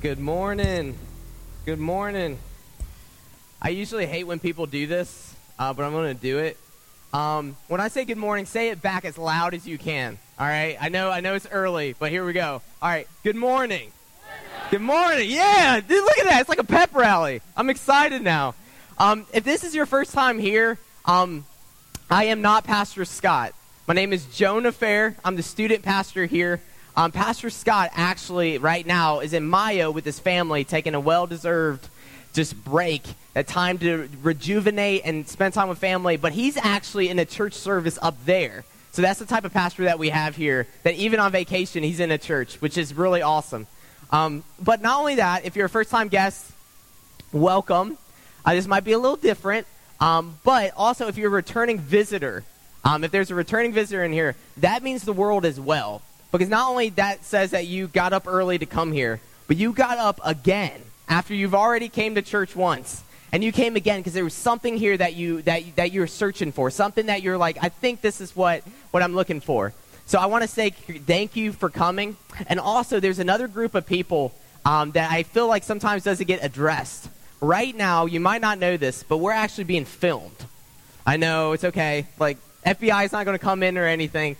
[0.00, 0.96] Good morning.
[1.66, 2.38] Good morning.
[3.60, 6.56] I usually hate when people do this, uh, but I'm going to do it.
[7.12, 10.16] Um, when I say good morning, say it back as loud as you can.
[10.38, 10.76] All right.
[10.80, 11.10] I know.
[11.10, 12.62] I know it's early, but here we go.
[12.80, 13.08] All right.
[13.24, 13.90] Good morning.
[14.70, 15.28] Good morning.
[15.28, 15.80] Yeah.
[15.80, 16.42] Dude, look at that.
[16.42, 17.40] It's like a pep rally.
[17.56, 18.54] I'm excited now.
[18.98, 21.44] Um, if this is your first time here, um,
[22.08, 23.52] I am not Pastor Scott.
[23.88, 25.16] My name is Jonah Fair.
[25.24, 26.60] I'm the student pastor here.
[26.98, 31.88] Um, Pastor Scott actually right now is in Mayo with his family, taking a well-deserved
[32.32, 33.04] just break,
[33.36, 36.16] a time to rejuvenate and spend time with family.
[36.16, 38.64] But he's actually in a church service up there.
[38.90, 40.66] So that's the type of pastor that we have here.
[40.82, 43.68] That even on vacation, he's in a church, which is really awesome.
[44.10, 46.50] Um, but not only that, if you're a first-time guest,
[47.30, 47.96] welcome.
[48.44, 49.68] Uh, this might be a little different,
[50.00, 52.42] um, but also if you're a returning visitor,
[52.84, 56.02] um, if there's a returning visitor in here, that means the world as well.
[56.32, 59.72] Because not only that says that you got up early to come here, but you
[59.72, 63.02] got up again after you've already came to church once.
[63.30, 66.50] And you came again because there was something here that you that that you're searching
[66.50, 69.74] for, something that you're like, I think this is what what I'm looking for.
[70.06, 72.16] So I want to say thank you for coming.
[72.46, 76.42] And also, there's another group of people um, that I feel like sometimes doesn't get
[76.42, 77.10] addressed.
[77.42, 80.46] Right now, you might not know this, but we're actually being filmed.
[81.06, 82.06] I know it's okay.
[82.18, 84.36] Like FBI is not going to come in or anything.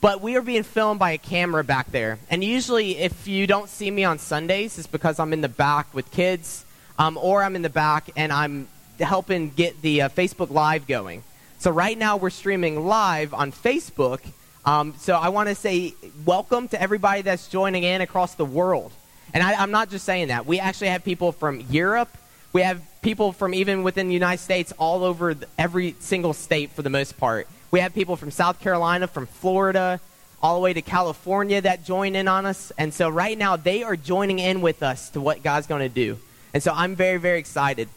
[0.00, 2.18] But we are being filmed by a camera back there.
[2.30, 5.92] And usually, if you don't see me on Sundays, it's because I'm in the back
[5.92, 6.64] with kids,
[7.00, 8.68] um, or I'm in the back and I'm
[9.00, 11.24] helping get the uh, Facebook Live going.
[11.58, 14.20] So, right now, we're streaming live on Facebook.
[14.64, 18.92] Um, so, I want to say welcome to everybody that's joining in across the world.
[19.34, 20.46] And I, I'm not just saying that.
[20.46, 22.16] We actually have people from Europe,
[22.52, 26.82] we have people from even within the United States, all over every single state for
[26.82, 27.48] the most part.
[27.70, 30.00] We have people from South Carolina, from Florida,
[30.42, 32.72] all the way to California that join in on us.
[32.78, 35.88] And so right now, they are joining in with us to what God's going to
[35.88, 36.18] do.
[36.54, 37.88] And so I'm very, very excited.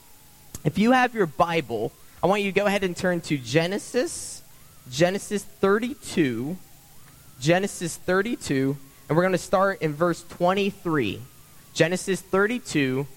[0.64, 1.92] If you have your Bible,
[2.22, 4.42] I want you to go ahead and turn to Genesis,
[4.90, 6.58] Genesis 32.
[7.42, 8.78] Genesis 32,
[9.10, 11.20] and we're going to start in verse 23.
[11.74, 13.08] Genesis 32,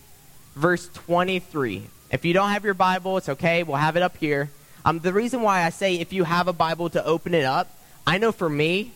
[0.54, 1.82] verse 23.
[2.10, 3.62] If you don't have your Bible, it's okay.
[3.64, 4.48] We'll have it up here.
[4.84, 7.70] Um, the reason why I say if you have a Bible to open it up,
[8.06, 8.92] I know for me,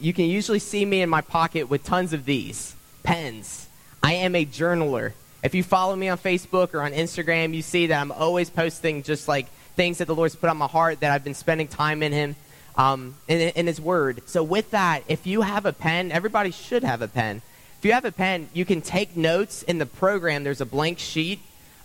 [0.00, 3.68] you can usually see me in my pocket with tons of these pens.
[4.02, 5.12] I am a journaler.
[5.42, 9.04] If you follow me on Facebook or on Instagram, you see that I'm always posting
[9.04, 9.46] just like
[9.76, 12.36] things that the Lord's put on my heart that I've been spending time in Him,
[12.76, 14.22] um, in, in His Word.
[14.26, 17.42] So, with that, if you have a pen, everybody should have a pen.
[17.78, 20.42] If you have a pen, you can take notes in the program.
[20.42, 21.38] There's a blank sheet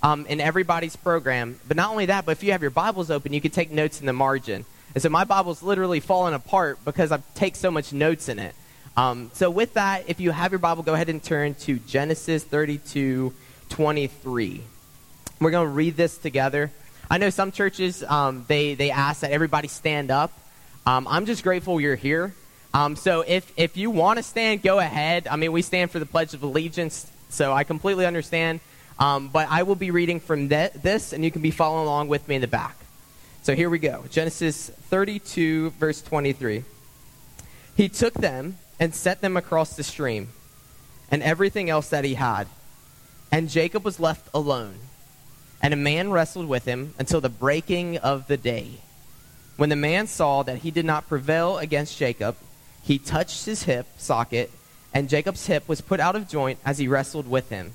[0.04, 1.60] um, in everybody's program.
[1.68, 4.02] But not only that, but if you have your Bibles open, you can take notes
[4.02, 4.66] in the margin.
[4.94, 8.54] And so my Bible's literally falling apart because I take so much notes in it.
[8.96, 12.44] Um, so with that, if you have your Bible, go ahead and turn to Genesis
[12.44, 13.34] 32,
[13.70, 14.62] 23.
[15.40, 16.70] We're going to read this together.
[17.10, 20.32] I know some churches, um, they, they ask that everybody stand up.
[20.86, 22.36] Um, I'm just grateful you're here.
[22.74, 25.28] Um, so if, if you want to stand, go ahead.
[25.28, 28.60] I mean, we stand for the Pledge of Allegiance, so I completely understand.
[29.00, 32.08] Um, but I will be reading from th- this, and you can be following along
[32.10, 32.76] with me in the back.
[33.42, 36.64] So here we go Genesis 32, verse 23.
[37.76, 40.30] He took them and set them across the stream,
[41.10, 42.48] and everything else that he had.
[43.32, 44.76] And Jacob was left alone.
[45.62, 48.82] And a man wrestled with him until the breaking of the day.
[49.56, 52.36] When the man saw that he did not prevail against Jacob,
[52.84, 54.52] he touched his hip socket,
[54.94, 57.74] and Jacob's hip was put out of joint as he wrestled with him.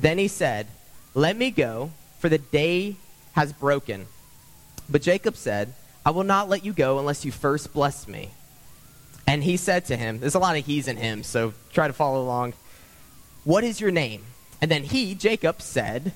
[0.00, 0.68] Then he said,
[1.14, 2.96] Let me go, for the day
[3.32, 4.06] has broken.
[4.88, 5.74] But Jacob said,
[6.06, 8.30] I will not let you go unless you first bless me.
[9.26, 11.92] And he said to him, There's a lot of he's and him, so try to
[11.92, 12.54] follow along.
[13.44, 14.22] What is your name?
[14.60, 16.12] And then he, Jacob, said,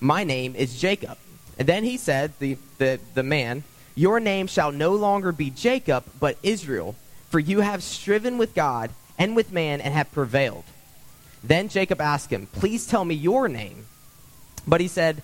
[0.00, 1.16] My name is Jacob.
[1.56, 3.62] And then he said, the, the, the man,
[3.94, 6.96] Your name shall no longer be Jacob, but Israel,
[7.30, 10.64] for you have striven with God and with man and have prevailed.
[11.44, 13.84] Then Jacob asked him, Please tell me your name.
[14.66, 15.22] But he said,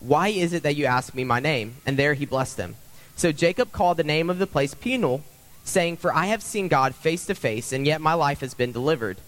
[0.00, 1.76] Why is it that you ask me my name?
[1.84, 2.76] And there he blessed him.
[3.14, 5.22] So Jacob called the name of the place Peniel,
[5.62, 8.72] saying, For I have seen God face to face, and yet my life has been
[8.72, 9.18] delivered.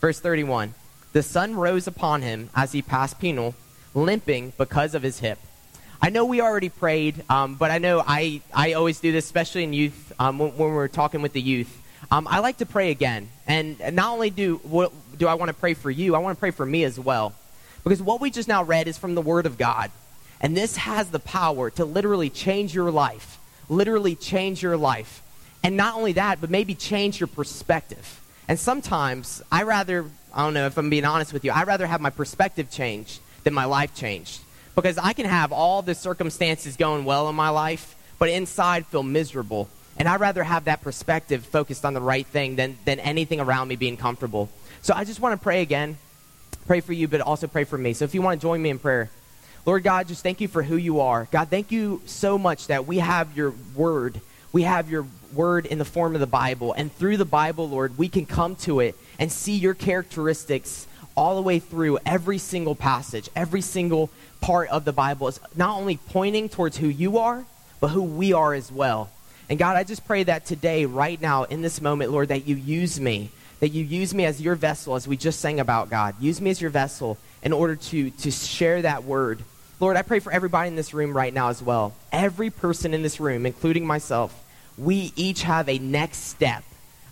[0.00, 0.74] Verse 31
[1.12, 3.54] The sun rose upon him as he passed Peniel,
[3.94, 5.38] limping because of his hip.
[6.02, 9.64] I know we already prayed, um, but I know I, I always do this, especially
[9.64, 11.80] in youth, um, when, when we're talking with the youth.
[12.10, 13.28] Um, I like to pray again.
[13.46, 14.56] And not only do,
[15.18, 17.34] do I want to pray for you, I want to pray for me as well.
[17.84, 19.90] Because what we just now read is from the Word of God.
[20.40, 23.38] And this has the power to literally change your life.
[23.68, 25.22] Literally change your life.
[25.62, 28.20] And not only that, but maybe change your perspective.
[28.46, 31.86] And sometimes I rather, I don't know if I'm being honest with you, I rather
[31.86, 34.40] have my perspective changed than my life changed.
[34.74, 39.02] Because I can have all the circumstances going well in my life, but inside feel
[39.02, 39.68] miserable.
[39.96, 43.66] And I'd rather have that perspective focused on the right thing than, than anything around
[43.66, 44.48] me being comfortable.
[44.88, 45.98] So I just want to pray again.
[46.66, 47.92] Pray for you, but also pray for me.
[47.92, 49.10] So if you want to join me in prayer,
[49.66, 51.28] Lord God, just thank you for who you are.
[51.30, 54.18] God, thank you so much that we have your word.
[54.50, 55.04] We have your
[55.34, 56.72] word in the form of the Bible.
[56.72, 61.36] And through the Bible, Lord, we can come to it and see your characteristics all
[61.36, 64.08] the way through every single passage, every single
[64.40, 67.44] part of the Bible is not only pointing towards who you are,
[67.78, 69.10] but who we are as well.
[69.50, 72.56] And God, I just pray that today, right now, in this moment, Lord, that you
[72.56, 73.30] use me,
[73.60, 76.14] that you use me as your vessel, as we just sang about, God.
[76.20, 79.42] Use me as your vessel in order to, to share that word.
[79.80, 81.94] Lord, I pray for everybody in this room right now as well.
[82.12, 84.34] Every person in this room, including myself,
[84.76, 86.64] we each have a next step.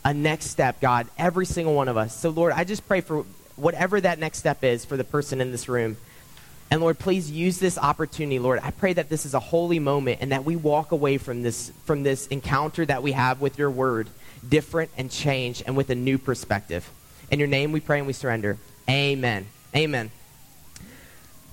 [0.04, 2.16] A next step, God, every single one of us.
[2.16, 3.24] So, Lord, I just pray for
[3.56, 5.96] whatever that next step is for the person in this room.
[6.70, 8.60] And Lord, please use this opportunity, Lord.
[8.62, 11.70] I pray that this is a holy moment and that we walk away from this
[11.84, 14.08] from this encounter that we have with your word
[14.48, 16.88] different and changed and with a new perspective.
[17.30, 18.58] In your name we pray and we surrender.
[18.88, 19.46] Amen.
[19.74, 20.10] Amen.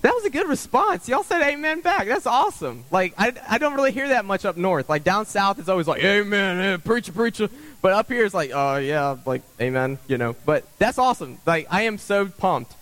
[0.01, 1.07] That was a good response.
[1.07, 2.07] Y'all said amen back.
[2.07, 2.83] That's awesome.
[2.91, 4.89] Like, I, I don't really hear that much up north.
[4.89, 7.49] Like, down south, it's always like, amen, eh, preacher, preacher.
[7.81, 10.35] But up here, it's like, oh, uh, yeah, like, amen, you know.
[10.45, 11.39] But that's awesome.
[11.45, 12.75] Like, I am so pumped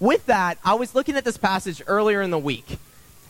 [0.00, 2.78] with that, I was looking at this passage earlier in the week.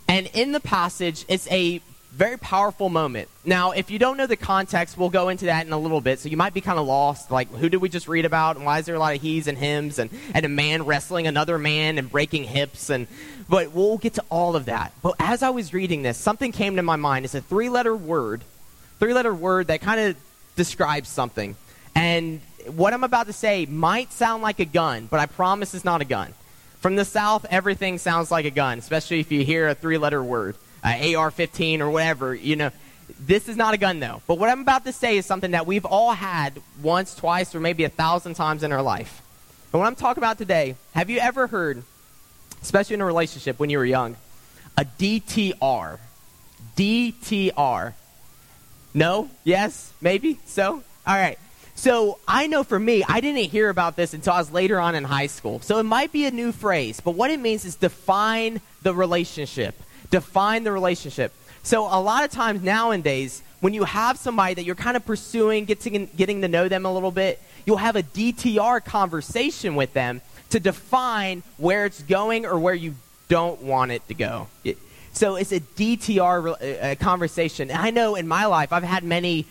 [0.08, 1.80] And in the passage, it's a
[2.14, 3.28] very powerful moment.
[3.44, 6.20] Now, if you don't know the context, we'll go into that in a little bit.
[6.20, 7.30] So you might be kind of lost.
[7.30, 8.56] Like, who did we just read about?
[8.56, 11.26] And why is there a lot of he's and hims and, and a man wrestling
[11.26, 12.88] another man and breaking hips?
[12.88, 13.08] And
[13.48, 14.92] But we'll get to all of that.
[15.02, 17.24] But as I was reading this, something came to my mind.
[17.24, 18.42] It's a three letter word,
[19.00, 20.16] three letter word that kind of
[20.54, 21.56] describes something.
[21.96, 25.84] And what I'm about to say might sound like a gun, but I promise it's
[25.84, 26.32] not a gun.
[26.80, 30.22] From the South, everything sounds like a gun, especially if you hear a three letter
[30.22, 30.54] word,
[30.84, 32.34] uh, AR 15 or whatever.
[32.34, 32.70] You know,
[33.18, 34.22] this is not a gun, though.
[34.26, 37.60] But what I'm about to say is something that we've all had once, twice, or
[37.60, 39.22] maybe a thousand times in our life.
[39.72, 41.82] But what I'm talking about today, have you ever heard,
[42.62, 44.16] especially in a relationship when you were young,
[44.76, 45.98] a DTR?
[46.76, 47.92] DTR.
[48.92, 49.30] No?
[49.42, 49.92] Yes?
[50.00, 50.38] Maybe?
[50.46, 50.82] So?
[51.06, 51.38] All right.
[51.74, 54.94] So I know for me, I didn't hear about this until I was later on
[54.94, 55.60] in high school.
[55.60, 59.74] So it might be a new phrase, but what it means is define the relationship.
[60.14, 61.32] Define the relationship.
[61.64, 65.64] So a lot of times nowadays, when you have somebody that you're kind of pursuing,
[65.64, 70.20] getting, getting to know them a little bit, you'll have a DTR conversation with them
[70.50, 72.94] to define where it's going or where you
[73.26, 74.46] don't want it to go.
[75.14, 77.68] so it's a DTR uh, conversation.
[77.72, 79.46] And I know in my life, I've had many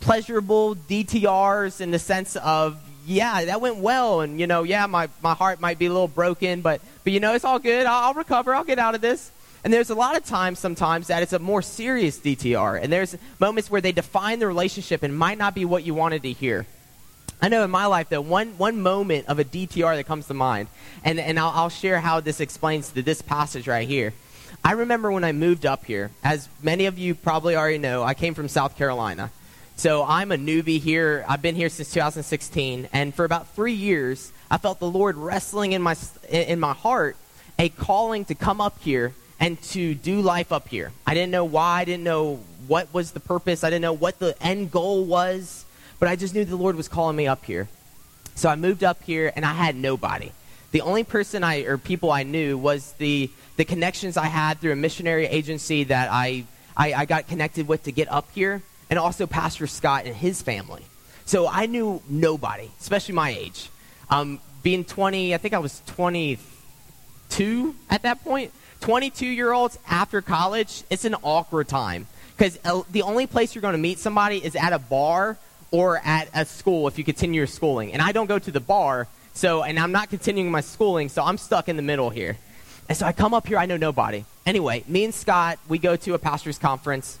[0.00, 5.08] pleasurable DTRs in the sense of, yeah, that went well, and you know, yeah, my,
[5.22, 7.86] my heart might be a little broken, but but you know, it's all good.
[7.86, 8.52] I'll, I'll recover.
[8.52, 9.30] I'll get out of this.
[9.66, 13.16] And there's a lot of times sometimes that it's a more serious DTR, and there's
[13.40, 16.66] moments where they define the relationship and might not be what you wanted to hear.
[17.42, 20.34] I know in my life that one, one moment of a DTR that comes to
[20.34, 20.68] mind,
[21.02, 24.12] and, and I'll, I'll share how this explains to this passage right here.
[24.64, 28.14] I remember when I moved up here, as many of you probably already know, I
[28.14, 29.32] came from South Carolina.
[29.74, 31.24] So I'm a newbie here.
[31.26, 35.72] I've been here since 2016, and for about three years, I felt the Lord wrestling
[35.72, 35.96] in my
[36.30, 37.16] in my heart
[37.58, 40.92] a calling to come up here and to do life up here.
[41.06, 41.80] I didn't know why.
[41.80, 43.64] I didn't know what was the purpose.
[43.64, 45.64] I didn't know what the end goal was,
[45.98, 47.68] but I just knew the Lord was calling me up here.
[48.34, 50.30] So I moved up here, and I had nobody.
[50.72, 54.72] The only person I or people I knew was the the connections I had through
[54.72, 56.44] a missionary agency that I,
[56.76, 60.42] I, I got connected with to get up here and also Pastor Scott and his
[60.42, 60.84] family.
[61.24, 63.70] So I knew nobody, especially my age.
[64.10, 68.52] Um, being 20, I think I was 22 at that point.
[68.80, 72.06] 22 year olds after college, it's an awkward time.
[72.36, 75.38] Because uh, the only place you're going to meet somebody is at a bar
[75.70, 77.92] or at a school if you continue your schooling.
[77.92, 81.22] And I don't go to the bar, so, and I'm not continuing my schooling, so
[81.22, 82.36] I'm stuck in the middle here.
[82.88, 84.24] And so I come up here, I know nobody.
[84.44, 87.18] Anyway, me and Scott, we go to a pastor's conference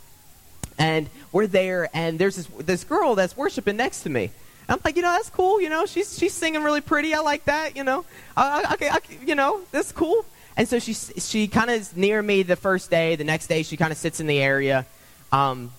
[0.78, 4.30] and we're there, and there's this, this girl that's worshiping next to me.
[4.68, 5.60] I'm like, you know, that's cool.
[5.60, 7.14] You know, she's she's singing really pretty.
[7.14, 7.76] I like that.
[7.76, 8.04] You know,
[8.36, 8.90] uh, okay,
[9.24, 10.24] you know, that's cool.
[10.56, 13.16] And so she she kind of is near me the first day.
[13.16, 14.86] The next day, she kind of sits in the area.
[15.32, 15.70] Um,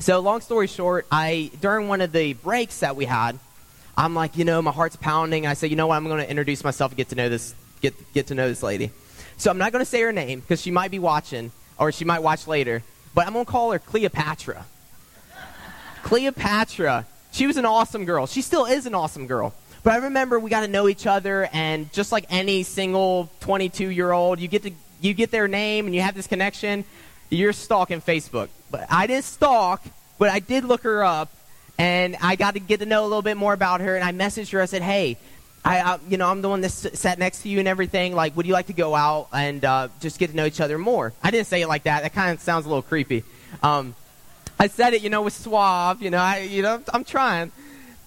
[0.00, 3.38] so long story short, I during one of the breaks that we had,
[3.96, 5.46] I'm like, you know, my heart's pounding.
[5.46, 5.96] I say, you know what?
[5.96, 8.62] I'm going to introduce myself and get to know this get get to know this
[8.62, 8.90] lady.
[9.36, 12.04] So I'm not going to say her name because she might be watching or she
[12.04, 12.82] might watch later
[13.18, 14.64] but I'm going to call her Cleopatra.
[16.04, 17.04] Cleopatra.
[17.32, 18.28] she was an awesome girl.
[18.28, 19.54] She still is an awesome girl.
[19.88, 23.88] But I remember we got to know each other, and just like any single 22
[23.88, 26.84] year old, you get to you get their name and you have this connection.
[27.30, 29.82] You're stalking Facebook, but I didn't stalk,
[30.18, 31.32] but I did look her up,
[31.78, 33.96] and I got to get to know a little bit more about her.
[33.96, 34.60] And I messaged her.
[34.60, 35.16] I said, "Hey,
[35.64, 38.14] I, I you know, I'm the one that sat next to you and everything.
[38.14, 40.76] Like, would you like to go out and uh, just get to know each other
[40.76, 42.02] more?" I didn't say it like that.
[42.02, 43.24] That kind of sounds a little creepy.
[43.62, 43.94] Um,
[44.60, 46.02] I said it, you know, with suave.
[46.02, 47.52] You know, I, you know, I'm trying.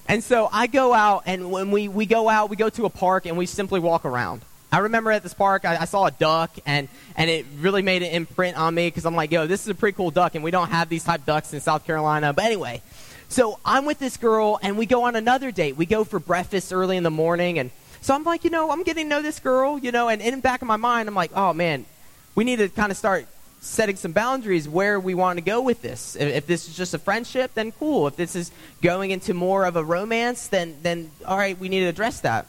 [0.08, 2.90] And so I go out, and when we, we go out, we go to a
[2.90, 4.42] park, and we simply walk around.
[4.72, 8.04] I remember at this park, I, I saw a duck, and, and it really made
[8.04, 10.44] an imprint on me because I'm like, yo, this is a pretty cool duck, and
[10.44, 12.34] we don't have these type ducks in South Carolina.
[12.34, 12.82] But anyway,
[13.28, 15.76] so I'm with this girl, and we go on another date.
[15.76, 18.84] We go for breakfast early in the morning, and so I'm like, you know, I'm
[18.84, 21.16] getting to know this girl, you know, and in the back of my mind, I'm
[21.16, 21.86] like, oh man,
[22.34, 23.28] we need to kind of start
[23.62, 26.16] setting some boundaries where we want to go with this.
[26.16, 28.08] If, if, this is just a friendship, then cool.
[28.08, 28.52] If this is
[28.82, 32.48] going into more of a romance, then then all right, we need to address that.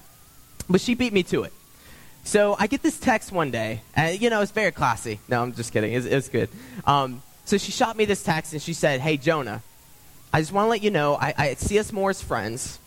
[0.69, 1.53] But she beat me to it.
[2.25, 5.21] So I get this text one day, and you know it's very classy.
[5.29, 5.93] No, I'm just kidding.
[5.93, 6.49] It's, it's good.
[6.87, 9.63] Um, so she shot me this text, and she said, "Hey Jonah,
[10.33, 12.79] I just want to let you know I, I see us more as friends,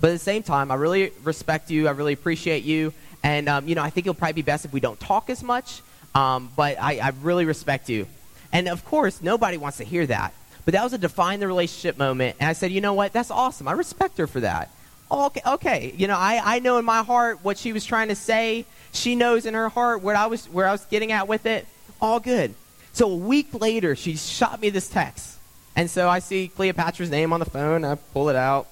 [0.00, 1.86] but at the same time, I really respect you.
[1.86, 2.92] I really appreciate you,
[3.22, 5.40] and um, you know I think it'll probably be best if we don't talk as
[5.40, 5.82] much."
[6.14, 8.06] Um, but I, I really respect you.
[8.52, 10.32] And of course, nobody wants to hear that.
[10.64, 12.36] But that was a define the relationship moment.
[12.40, 13.12] And I said, you know what?
[13.12, 13.68] That's awesome.
[13.68, 14.70] I respect her for that.
[15.10, 15.94] Okay, okay.
[15.96, 18.64] You know, I, I know in my heart what she was trying to say.
[18.92, 21.66] She knows in her heart what I was where I was getting at with it.
[22.00, 22.54] All good.
[22.92, 25.38] So a week later, she shot me this text.
[25.76, 27.84] And so I see Cleopatra's name on the phone.
[27.84, 28.68] I pull it out.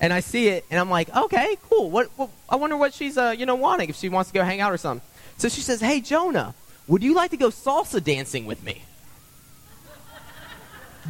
[0.00, 1.90] And I see it, and I'm like, okay, cool.
[1.90, 4.44] What, what I wonder what she's, uh, you know, wanting if she wants to go
[4.44, 5.04] hang out or something.
[5.38, 6.54] So she says, Hey, Jonah,
[6.86, 8.82] would you like to go salsa dancing with me?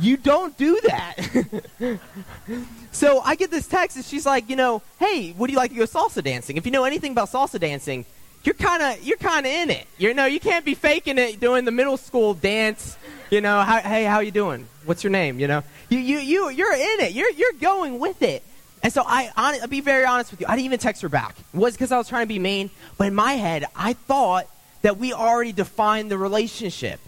[0.01, 1.99] you don't do that.
[2.93, 5.77] so I get this text, and she's like, you know, hey, would you like to
[5.77, 6.57] go salsa dancing?
[6.57, 8.05] If you know anything about salsa dancing,
[8.45, 9.87] you're kind of you're kind of in it.
[9.99, 12.97] You know, you can't be faking it doing the middle school dance.
[13.31, 14.67] You know, hey, how you doing?
[14.85, 15.39] What's your name?
[15.39, 17.13] You know, you you you you're in it.
[17.13, 18.43] You're you're going with it.
[18.83, 20.47] And so I, I'll be very honest with you.
[20.49, 21.37] I didn't even text her back.
[21.53, 22.71] It was because I was trying to be mean.
[22.97, 24.47] But in my head, I thought
[24.83, 27.01] that we already defined the relationship.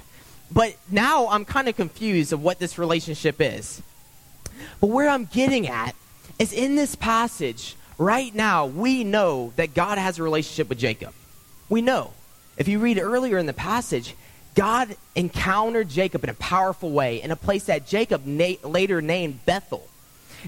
[0.52, 3.82] But now I'm kind of confused of what this relationship is.
[4.80, 5.94] But where I'm getting at
[6.38, 11.14] is in this passage, right now, we know that God has a relationship with Jacob.
[11.68, 12.12] We know.
[12.56, 14.14] If you read earlier in the passage,
[14.54, 19.44] God encountered Jacob in a powerful way in a place that Jacob na- later named
[19.46, 19.86] Bethel.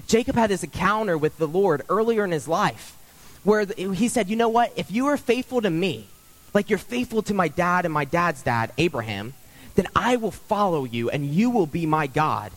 [0.07, 2.97] Jacob had this encounter with the Lord earlier in his life
[3.43, 4.73] where he said, You know what?
[4.75, 6.07] If you are faithful to me,
[6.53, 9.33] like you're faithful to my dad and my dad's dad, Abraham,
[9.75, 12.51] then I will follow you and you will be my God.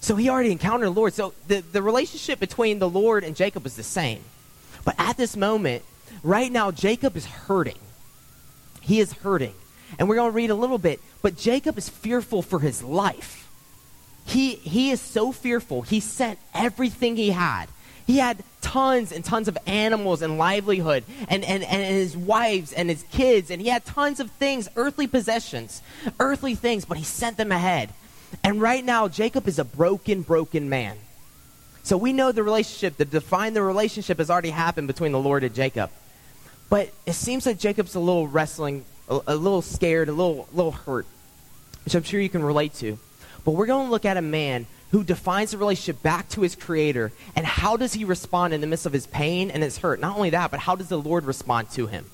[0.00, 1.14] So he already encountered the Lord.
[1.14, 4.20] So the, the relationship between the Lord and Jacob was the same.
[4.84, 5.82] But at this moment,
[6.22, 7.78] right now, Jacob is hurting.
[8.80, 9.54] He is hurting.
[9.98, 11.00] And we're going to read a little bit.
[11.22, 13.45] But Jacob is fearful for his life.
[14.36, 17.70] He, he is so fearful, he sent everything he had.
[18.06, 22.90] He had tons and tons of animals and livelihood and, and, and his wives and
[22.90, 25.80] his kids, and he had tons of things, earthly possessions,
[26.20, 27.94] earthly things, but he sent them ahead.
[28.44, 30.98] And right now, Jacob is a broken, broken man.
[31.82, 35.44] So we know the relationship, to define the relationship has already happened between the Lord
[35.44, 35.88] and Jacob.
[36.68, 40.72] But it seems like Jacob's a little wrestling, a, a little scared, a little, little
[40.72, 41.06] hurt,
[41.86, 42.98] which I'm sure you can relate to.
[43.46, 46.56] But we're going to look at a man who defines the relationship back to his
[46.56, 50.00] creator and how does he respond in the midst of his pain and his hurt.
[50.00, 52.06] Not only that, but how does the Lord respond to him?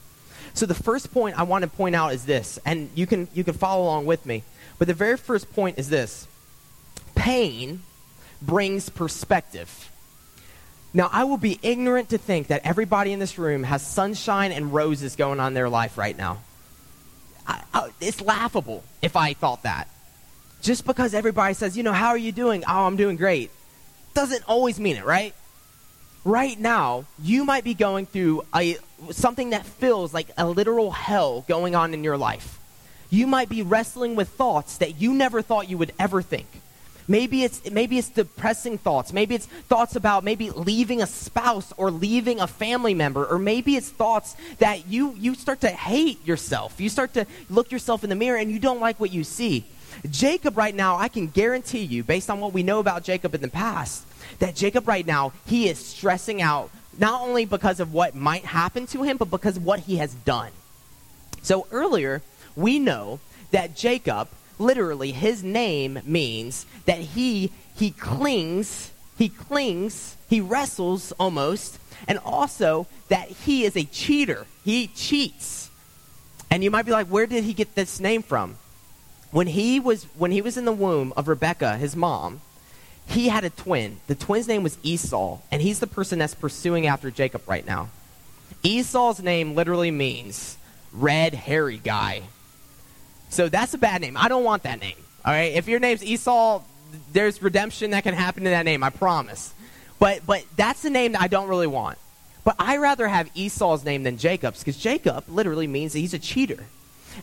[0.53, 3.45] So the first point I want to point out is this, and you can you
[3.45, 4.43] can follow along with me.
[4.79, 6.29] But the very first point is this.
[7.15, 7.81] Pain
[8.43, 9.91] brings perspective.
[10.93, 14.75] Now, I will be ignorant to think that everybody in this room has sunshine and
[14.75, 16.43] roses going on in their life right now.
[17.47, 19.89] I, I, it's laughable if I thought that
[20.63, 22.65] just because everybody says, you know, how are you doing?
[22.67, 23.51] Oh, I'm doing great,
[24.15, 25.35] doesn't always mean it, right?
[26.25, 28.77] Right now, you might be going through a,
[29.11, 32.61] something that feels like a literal hell going on in your life.
[33.11, 36.47] You might be wrestling with thoughts that you never thought you would ever think.
[37.09, 39.13] Maybe it's maybe it's depressing thoughts.
[39.13, 43.75] Maybe it's thoughts about maybe leaving a spouse or leaving a family member or maybe
[43.75, 46.81] it's thoughts that you you start to hate yourself.
[46.81, 49.65] You start to look yourself in the mirror and you don't like what you see.
[50.11, 53.41] Jacob, right now, I can guarantee you, based on what we know about Jacob in
[53.41, 54.05] the past,
[54.39, 58.87] that Jacob, right now, he is stressing out not only because of what might happen
[58.89, 60.53] to him, but because of what he has done.
[61.43, 62.23] So earlier,
[62.55, 63.21] we know
[63.51, 71.79] that Jacob, literally, his name means that he he clings he clings, he wrestles almost,
[72.09, 74.47] and also that he is a cheater.
[74.65, 75.71] He cheats.
[76.51, 78.57] And you might be like, where did he get this name from?
[79.33, 82.43] When he was when he was in the womb of Rebecca, his mom,
[83.07, 83.99] he had a twin.
[84.07, 87.89] The twin's name was Esau, and he's the person that's pursuing after Jacob right now.
[88.63, 90.57] Esau's name literally means
[90.93, 92.23] red hairy guy.
[93.31, 94.17] So that's a bad name.
[94.17, 94.97] I don't want that name.
[95.25, 95.53] All right?
[95.53, 96.63] If your name's Esau,
[97.13, 99.55] there's redemption that can happen in that name, I promise.
[99.99, 101.97] But but that's the name that I don't really want.
[102.45, 106.67] But I rather have Esau's name than Jacob's because Jacob literally means he's a cheater.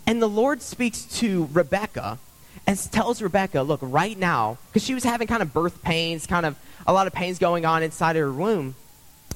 [0.06, 2.20] And the Lord speaks to Rebecca
[2.68, 6.46] and tells Rebecca, look, right now, because she was having kind of birth pains, kind
[6.46, 8.76] of a lot of pains going on inside of her womb.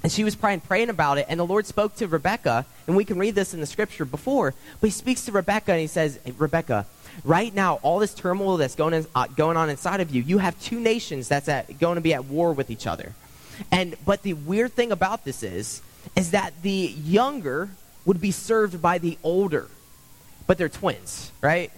[0.03, 3.05] And she was praying, praying about it, and the Lord spoke to Rebecca, and we
[3.05, 6.19] can read this in the scripture before, but he speaks to Rebecca and he says,
[6.25, 6.85] hey, Rebecca,
[7.23, 10.39] right now, all this turmoil that's going, in, uh, going on inside of you, you
[10.39, 13.13] have two nations that's at, going to be at war with each other.
[13.71, 15.81] And but the weird thing about this is,
[16.17, 17.69] is that the younger
[18.03, 19.69] would be served by the older,
[20.47, 21.71] but they're twins, right?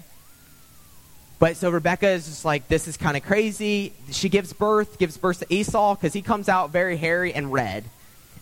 [1.40, 3.94] But so Rebecca is just like, this is kind of crazy.
[4.12, 7.84] She gives birth, gives birth to Esau because he comes out very hairy and red,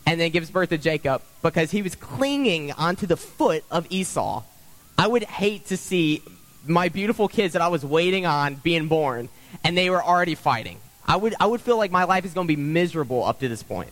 [0.06, 4.44] and then gives birth to Jacob because he was clinging onto the foot of Esau.
[4.98, 6.22] I would hate to see
[6.66, 9.30] my beautiful kids that I was waiting on being born,
[9.64, 10.80] and they were already fighting.
[11.06, 13.50] I would, I would feel like my life is going to be miserable up to
[13.50, 13.90] this point.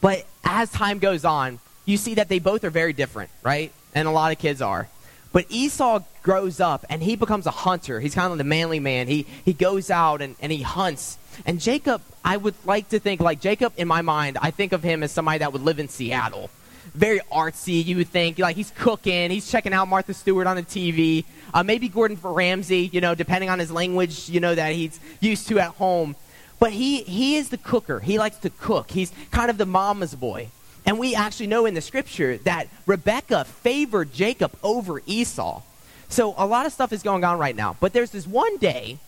[0.00, 3.72] But as time goes on, you see that they both are very different, right?
[3.94, 4.88] And a lot of kids are.
[5.36, 8.00] But Esau grows up and he becomes a hunter.
[8.00, 9.06] He's kind of the manly man.
[9.06, 11.18] He, he goes out and, and he hunts.
[11.44, 14.82] And Jacob, I would like to think, like Jacob, in my mind, I think of
[14.82, 16.48] him as somebody that would live in Seattle.
[16.94, 18.38] Very artsy, you would think.
[18.38, 21.26] Like he's cooking, he's checking out Martha Stewart on the TV.
[21.52, 25.48] Uh, maybe Gordon Ramsay, you know, depending on his language, you know, that he's used
[25.48, 26.16] to at home.
[26.58, 28.00] But he, he is the cooker.
[28.00, 28.90] He likes to cook.
[28.90, 30.48] He's kind of the mama's boy.
[30.86, 35.62] And we actually know in the scripture that Rebecca favored Jacob over Esau.
[36.08, 37.76] So a lot of stuff is going on right now.
[37.80, 38.98] But there's this one day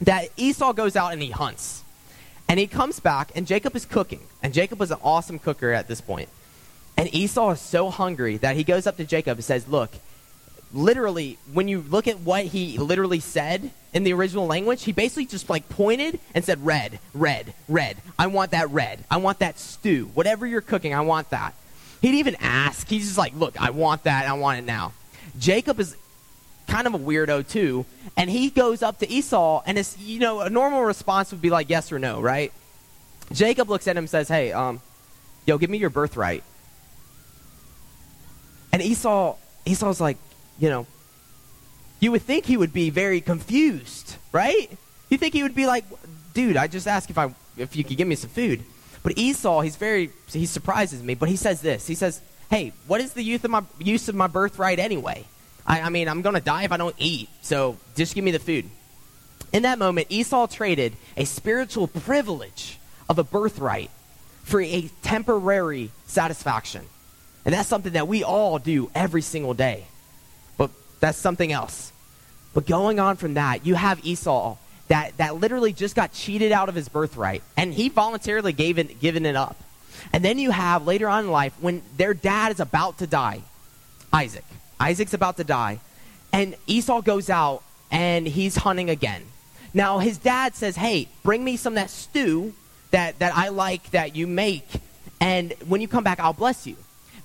[0.00, 1.84] that Esau goes out and he hunts.
[2.48, 4.20] And he comes back, and Jacob is cooking.
[4.42, 6.28] And Jacob was an awesome cooker at this point.
[6.96, 9.90] And Esau is so hungry that he goes up to Jacob and says, Look,
[10.72, 15.26] literally, when you look at what he literally said in the original language, he basically
[15.26, 17.96] just like pointed and said, red, red, red.
[18.18, 19.04] I want that red.
[19.10, 20.10] I want that stew.
[20.14, 21.54] Whatever you're cooking, I want that.
[22.00, 22.88] He didn't even ask.
[22.88, 24.26] He's just like, look, I want that.
[24.26, 24.92] I want it now.
[25.38, 25.96] Jacob is
[26.66, 27.84] kind of a weirdo too,
[28.16, 31.50] and he goes up to Esau, and it's, you know, a normal response would be
[31.50, 32.52] like yes or no, right?
[33.32, 34.80] Jacob looks at him and says, hey, um,
[35.46, 36.42] yo, give me your birthright.
[38.72, 40.16] And Esau, Esau's like,
[40.58, 40.86] you know,
[42.00, 44.70] you would think he would be very confused, right?
[45.08, 45.84] You think he would be like,
[46.34, 48.62] dude, I just asked if I if you could give me some food.
[49.02, 51.86] But Esau, he's very he surprises me, but he says this.
[51.86, 55.24] He says, Hey, what is the use of my use of my birthright anyway?
[55.66, 58.38] I, I mean, I'm gonna die if I don't eat, so just give me the
[58.38, 58.68] food.
[59.52, 63.90] In that moment, Esau traded a spiritual privilege of a birthright
[64.42, 66.84] for a temporary satisfaction.
[67.44, 69.86] And that's something that we all do every single day.
[71.02, 71.92] That's something else.
[72.54, 76.68] But going on from that, you have Esau that, that literally just got cheated out
[76.68, 77.42] of his birthright.
[77.56, 79.56] And he voluntarily gave it, given it up.
[80.12, 83.42] And then you have later on in life when their dad is about to die,
[84.12, 84.44] Isaac.
[84.78, 85.80] Isaac's about to die.
[86.32, 89.22] And Esau goes out and he's hunting again.
[89.74, 92.54] Now his dad says, Hey, bring me some of that stew
[92.92, 94.68] that, that I like that you make.
[95.20, 96.76] And when you come back, I'll bless you.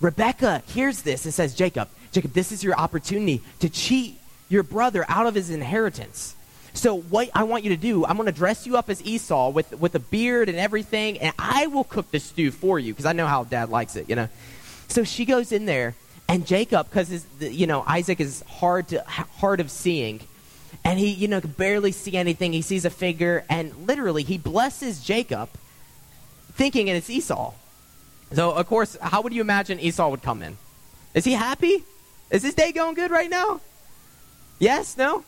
[0.02, 5.06] Rebecca hears this and says, Jacob, Jacob, this is your opportunity to cheat your brother
[5.08, 6.36] out of his inheritance.
[6.74, 9.50] So what I want you to do, I'm going to dress you up as Esau
[9.50, 13.06] with, with a beard and everything, and I will cook the stew for you because
[13.06, 14.30] I know how dad likes it, you know.
[14.88, 15.94] So she goes in there,
[16.28, 20.22] and Jacob, because you know Isaac is hard to hard of seeing,
[20.84, 22.52] and he you know can barely see anything.
[22.52, 25.50] He sees a figure, and literally he blesses Jacob,
[26.54, 27.54] thinking it's Esau.
[28.34, 30.58] So, of course, how would you imagine Esau would come in?
[31.14, 31.84] Is he happy?
[32.30, 33.62] Is his day going good right now?
[34.60, 34.98] Yes?
[34.98, 35.24] No?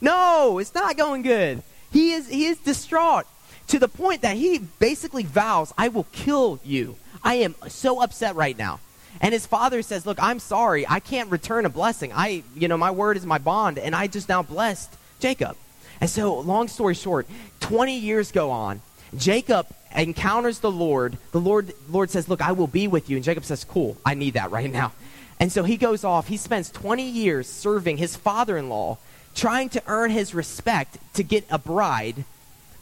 [0.00, 1.62] No, it's not going good.
[1.92, 3.26] He is, he is distraught
[3.68, 6.96] to the point that he basically vows, I will kill you.
[7.22, 8.80] I am so upset right now.
[9.20, 10.86] And his father says, Look, I'm sorry.
[10.88, 12.12] I can't return a blessing.
[12.14, 15.56] I, you know, my word is my bond, and I just now blessed Jacob.
[16.00, 17.26] And so, long story short,
[17.60, 18.80] 20 years go on.
[19.16, 21.18] Jacob encounters the Lord.
[21.32, 23.16] The Lord, Lord says, Look, I will be with you.
[23.16, 24.92] And Jacob says, Cool, I need that right now.
[25.40, 26.28] And so he goes off.
[26.28, 28.98] He spends 20 years serving his father in law,
[29.34, 32.24] trying to earn his respect to get a bride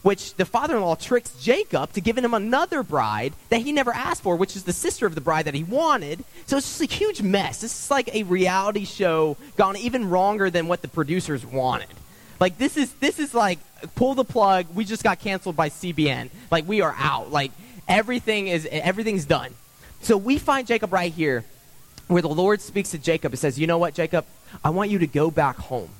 [0.02, 3.92] which the father in law tricks Jacob to giving him another bride that he never
[3.92, 6.24] asked for, which is the sister of the bride that he wanted.
[6.46, 7.60] So it's just a huge mess.
[7.60, 11.88] This is like a reality show gone even wronger than what the producers wanted.
[12.40, 13.58] Like this is this is like
[13.96, 14.66] pull the plug.
[14.74, 16.30] We just got canceled by CBN.
[16.50, 17.32] Like we are out.
[17.32, 17.50] Like
[17.88, 19.52] everything is everything's done.
[20.00, 21.44] So we find Jacob right here
[22.08, 24.26] where the Lord speaks to Jacob and says, "You know what, Jacob?
[24.64, 25.90] I want you to go back home."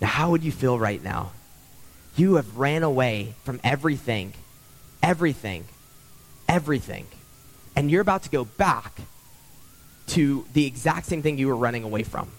[0.00, 1.32] Now, how would you feel right now?
[2.16, 4.32] You have ran away from everything,
[5.02, 5.66] everything,
[6.48, 7.06] everything.
[7.76, 9.00] And you're about to go back
[10.08, 12.30] to the exact same thing you were running away from.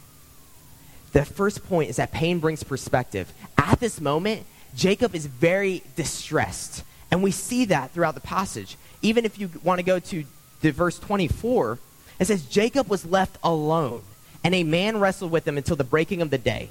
[1.13, 3.31] The first point is that pain brings perspective.
[3.57, 6.83] At this moment, Jacob is very distressed.
[7.09, 8.77] And we see that throughout the passage.
[9.01, 10.25] Even if you want to go to
[10.61, 11.79] the verse 24,
[12.21, 14.03] it says, Jacob was left alone,
[14.43, 16.69] and a man wrestled with him until the breaking of the day.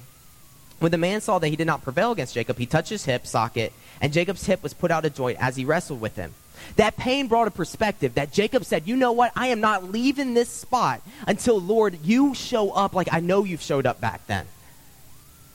[0.78, 3.26] When the man saw that he did not prevail against Jacob, he touched his hip
[3.26, 6.34] socket, and Jacob's hip was put out of joint as he wrestled with him.
[6.76, 9.32] That pain brought a perspective that Jacob said, You know what?
[9.34, 13.62] I am not leaving this spot until, Lord, you show up like I know you've
[13.62, 14.46] showed up back then.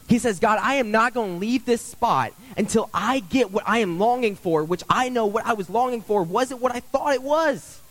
[0.08, 3.64] He says, God, I am not going to leave this spot until I get what
[3.66, 6.82] I am longing for, which I know what I was longing for wasn't what I
[6.82, 7.82] thought it was.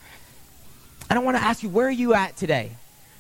[1.11, 2.73] And I want to ask you, where are you at today?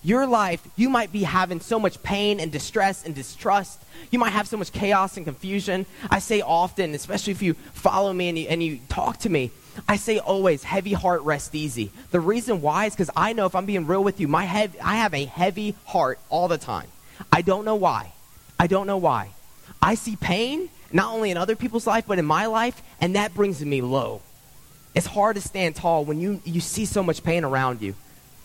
[0.04, 3.82] your life, you might be having so much pain and distress and distrust.
[4.10, 5.86] You might have so much chaos and confusion.
[6.10, 9.50] I say often, especially if you follow me and you, and you talk to me,
[9.88, 11.90] I say always, heavy heart, rest easy.
[12.10, 14.72] The reason why is because I know if I'm being real with you, my head,
[14.82, 16.86] I have a heavy heart all the time.
[17.32, 18.12] I don't know why.
[18.60, 19.30] I don't know why.
[19.80, 23.34] I see pain, not only in other people's life, but in my life, and that
[23.34, 24.20] brings me low.
[24.94, 27.94] It's hard to stand tall when you, you see so much pain around you.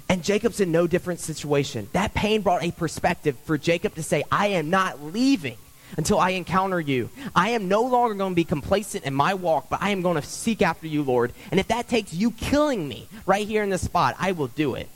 [0.07, 1.87] And Jacob's in no different situation.
[1.93, 5.57] That pain brought a perspective for Jacob to say, I am not leaving
[5.97, 7.09] until I encounter you.
[7.35, 10.15] I am no longer going to be complacent in my walk, but I am going
[10.15, 11.31] to seek after you, Lord.
[11.51, 14.73] And if that takes you killing me right here in this spot, I will do
[14.73, 14.89] it.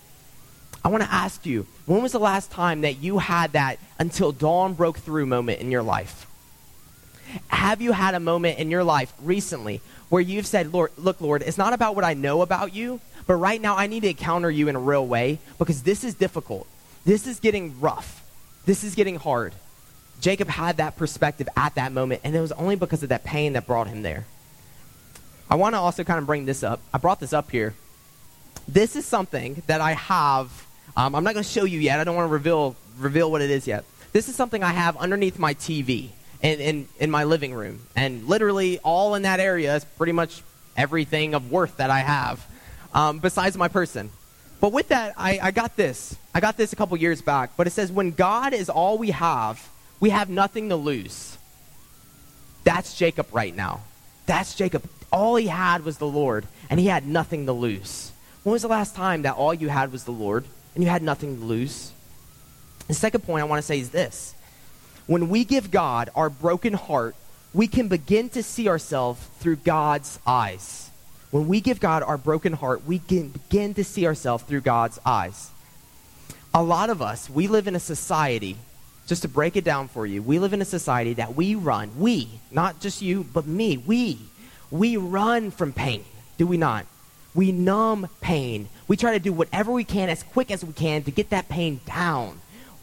[0.83, 4.31] I want to ask you, when was the last time that you had that until
[4.31, 6.27] dawn broke through moment in your life?
[7.47, 11.41] Have you had a moment in your life recently where you've said, Lord, look, Lord,
[11.41, 14.51] it's not about what I know about you, but right now, I need to encounter
[14.51, 16.67] you in a real way because this is difficult.
[17.05, 18.23] This is getting rough.
[18.65, 19.53] This is getting hard.
[20.21, 23.53] Jacob had that perspective at that moment, and it was only because of that pain
[23.53, 24.25] that brought him there.
[25.49, 26.79] I want to also kind of bring this up.
[26.93, 27.73] I brought this up here.
[28.67, 30.65] This is something that I have.
[30.95, 31.99] Um, I'm not going to show you yet.
[31.99, 33.83] I don't want to reveal reveal what it is yet.
[34.13, 36.09] This is something I have underneath my TV
[36.43, 37.79] in, in, in my living room.
[37.95, 40.43] And literally, all in that area is pretty much
[40.77, 42.45] everything of worth that I have
[42.93, 44.11] um, besides my person.
[44.59, 46.15] But with that, I, I got this.
[46.33, 47.51] I got this a couple years back.
[47.57, 49.67] But it says, when God is all we have,
[49.99, 51.37] we have nothing to lose.
[52.63, 53.81] That's Jacob right now.
[54.25, 54.87] That's Jacob.
[55.11, 58.11] All he had was the Lord, and he had nothing to lose.
[58.43, 61.03] When was the last time that all you had was the Lord, and you had
[61.03, 61.91] nothing to lose?
[62.87, 64.33] The second point I want to say is this
[65.07, 67.15] when we give God our broken heart,
[67.53, 70.89] we can begin to see ourselves through God's eyes.
[71.31, 74.99] When we give God our broken heart, we can begin to see ourselves through God's
[75.05, 75.49] eyes.
[76.53, 78.55] A lot of us, we live in a society,
[79.07, 81.91] just to break it down for you, we live in a society that we run,
[81.97, 84.19] we, not just you, but me, we,
[84.69, 86.03] we run from pain,
[86.37, 86.85] do we not?
[87.35, 88.69] We numb pain.
[88.87, 91.49] We try to do whatever we can as quick as we can to get that
[91.49, 92.39] pain down.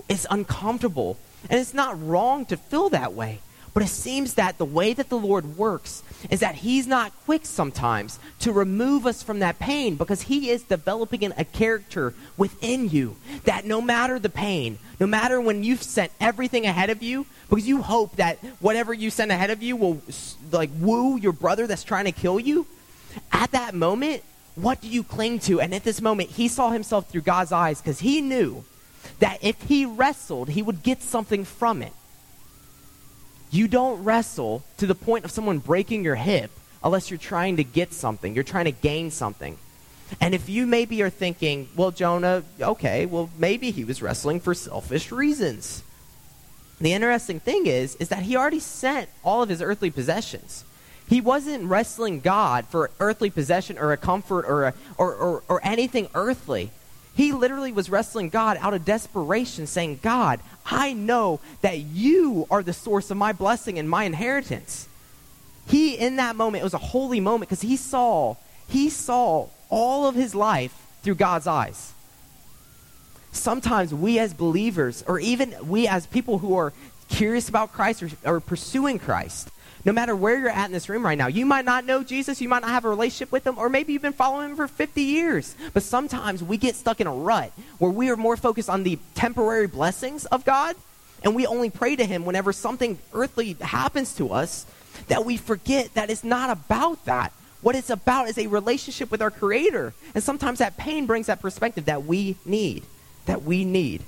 [0.08, 1.16] It's uncomfortable.
[1.48, 3.40] And it's not wrong to feel that way.
[3.72, 7.46] But it seems that the way that the Lord works is that He's not quick
[7.46, 13.16] sometimes to remove us from that pain because He is developing a character within you
[13.44, 17.66] that no matter the pain, no matter when you've sent everything ahead of you, because
[17.66, 20.00] you hope that whatever you send ahead of you will
[20.50, 22.66] like woo your brother that's trying to kill you,
[23.30, 24.22] at that moment,
[24.56, 25.60] what do you cling to?
[25.60, 28.64] And at this moment, he saw himself through God's eyes because he knew
[29.18, 31.92] that if he wrestled, he would get something from it.
[33.50, 36.50] You don't wrestle to the point of someone breaking your hip
[36.82, 39.58] unless you're trying to get something, you're trying to gain something.
[40.20, 44.54] And if you maybe are thinking, well, Jonah, okay, well, maybe he was wrestling for
[44.54, 45.84] selfish reasons.
[46.80, 50.64] The interesting thing is, is that he already sent all of his earthly possessions.
[51.08, 55.60] He wasn't wrestling God for earthly possession or a comfort or, a, or, or, or
[55.64, 56.70] anything earthly.
[57.14, 62.62] He literally was wrestling God out of desperation, saying, God, I know that you are
[62.62, 64.88] the source of my blessing and my inheritance.
[65.66, 68.36] He, in that moment, it was a holy moment because he saw,
[68.68, 71.92] he saw all of his life through God's eyes.
[73.32, 76.72] Sometimes we as believers, or even we as people who are
[77.08, 79.50] curious about Christ or, or pursuing Christ,
[79.84, 82.40] no matter where you're at in this room right now, you might not know Jesus,
[82.40, 84.68] you might not have a relationship with him, or maybe you've been following him for
[84.68, 85.54] 50 years.
[85.72, 88.98] But sometimes we get stuck in a rut where we are more focused on the
[89.14, 90.76] temporary blessings of God,
[91.22, 94.66] and we only pray to him whenever something earthly happens to us,
[95.08, 97.32] that we forget that it's not about that.
[97.62, 99.92] What it's about is a relationship with our Creator.
[100.14, 102.84] And sometimes that pain brings that perspective that we need.
[103.26, 104.02] That we need.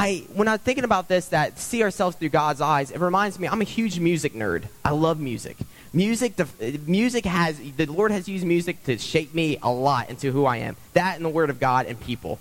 [0.00, 3.46] I, when I'm thinking about this, that see ourselves through God's eyes, it reminds me,
[3.46, 4.64] I'm a huge music nerd.
[4.82, 5.58] I love music.
[5.92, 6.48] Music, the,
[6.86, 10.56] music has, the Lord has used music to shape me a lot into who I
[10.56, 10.76] am.
[10.94, 12.38] That and the Word of God and people.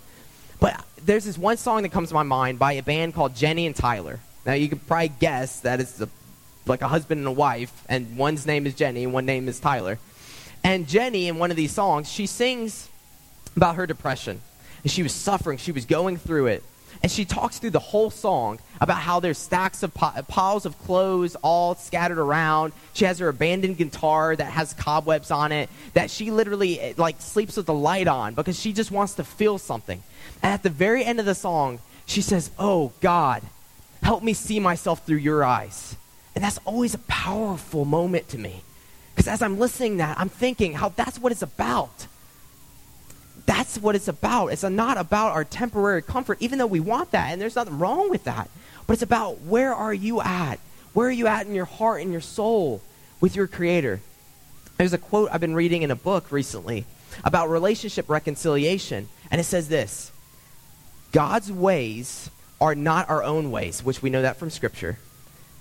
[0.62, 3.66] But there's this one song that comes to my mind by a band called Jenny
[3.66, 4.22] and Tyler.
[4.46, 6.08] Now, you could probably guess that it's a,
[6.66, 9.60] like a husband and a wife, and one's name is Jenny and one name is
[9.60, 10.00] Tyler.
[10.64, 12.88] And Jenny, in one of these songs, she sings
[13.58, 14.40] about her depression.
[14.82, 16.64] And she was suffering, she was going through it.
[17.02, 21.36] And she talks through the whole song about how there's stacks of piles of clothes
[21.42, 22.74] all scattered around.
[22.94, 27.22] She has her abandoned guitar that has cobwebs on it that she literally eh, like
[27.22, 30.04] sleeps with the light on because she just wants to feel something.
[30.44, 33.44] And at the very end of the song, she says, "Oh God,
[34.04, 35.96] help me see myself through your eyes."
[36.36, 38.64] And that's always a powerful moment to me.
[39.16, 42.08] Because as I'm listening that, I'm thinking how that's what it's about.
[43.50, 44.50] That's what it's about.
[44.50, 48.12] It's not about our temporary comfort, even though we want that, and there's nothing wrong
[48.12, 48.48] with that.
[48.86, 50.60] But it's about where are you at?
[50.94, 52.80] Where are you at in your heart and your soul
[53.20, 54.02] with your Creator?
[54.78, 56.86] There's a quote I've been reading in a book recently
[57.24, 60.12] about relationship reconciliation, and it says this
[61.12, 62.30] God's ways
[62.62, 65.00] are not our own ways, which we know that from Scripture.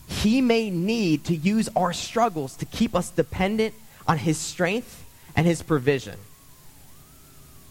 [0.06, 3.74] He may need to use our struggles to keep us dependent
[4.06, 6.18] on His strength and His provision.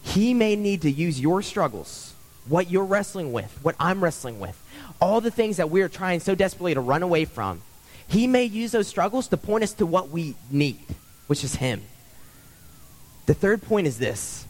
[0.08, 2.14] He may need to use your struggles,
[2.48, 4.58] what you're wrestling with, what I'm wrestling with,
[5.02, 7.62] all the things that we're trying so desperately to run away from.
[8.08, 10.80] He may use those struggles to point us to what we need,
[11.28, 11.82] which is Him.
[13.26, 14.46] The third point is this.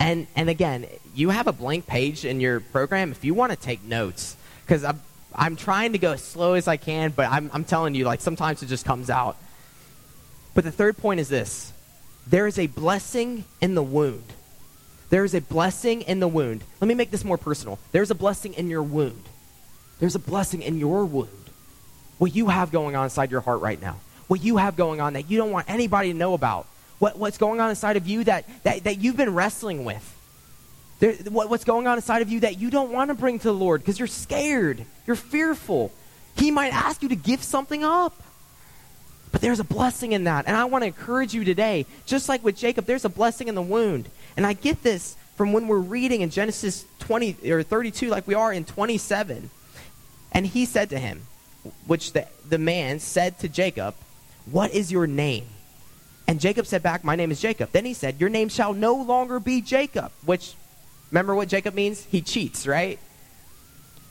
[0.00, 3.56] And, and again, you have a blank page in your program if you want to
[3.56, 4.36] take notes.
[4.62, 5.00] Because I'm,
[5.32, 8.20] I'm trying to go as slow as I can, but I'm, I'm telling you, like,
[8.20, 9.36] sometimes it just comes out.
[10.54, 11.72] But the third point is this
[12.26, 14.24] there is a blessing in the wound.
[15.10, 16.62] There is a blessing in the wound.
[16.80, 17.78] Let me make this more personal.
[17.92, 19.24] There's a blessing in your wound.
[19.98, 21.28] There's a blessing in your wound.
[22.18, 23.96] What you have going on inside your heart right now.
[24.28, 26.66] What you have going on that you don't want anybody to know about.
[27.00, 30.16] What, what's going on inside of you that, that, that you've been wrestling with.
[31.00, 33.44] There, what, what's going on inside of you that you don't want to bring to
[33.44, 35.90] the Lord because you're scared, you're fearful.
[36.36, 38.22] He might ask you to give something up.
[39.32, 40.46] But there's a blessing in that.
[40.46, 43.54] And I want to encourage you today, just like with Jacob, there's a blessing in
[43.54, 44.08] the wound.
[44.40, 48.32] And I get this from when we're reading in Genesis 20 or 32, like we
[48.32, 49.50] are in 27.
[50.32, 51.26] And he said to him,
[51.86, 53.94] which the, the man said to Jacob,
[54.50, 55.44] What is your name?
[56.26, 57.72] And Jacob said back, My name is Jacob.
[57.72, 60.54] Then he said, Your name shall no longer be Jacob, which
[61.10, 62.04] Remember what Jacob means?
[62.04, 62.98] He cheats, right?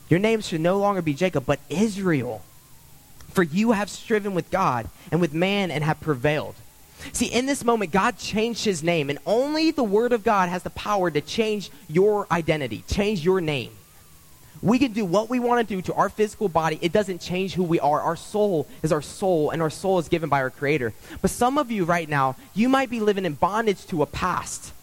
[0.10, 2.44] Your name should no longer be Jacob, but Israel.
[3.30, 6.56] For you have striven with God and with man and have prevailed.
[7.14, 10.64] See, in this moment, God changed his name, and only the Word of God has
[10.64, 13.72] the power to change your identity, change your name.
[14.62, 16.78] We can do what we want to do to our physical body.
[16.82, 18.02] It doesn't change who we are.
[18.02, 20.94] Our soul is our soul, and our soul is given by our Creator.
[21.22, 24.74] But some of you right now, you might be living in bondage to a past,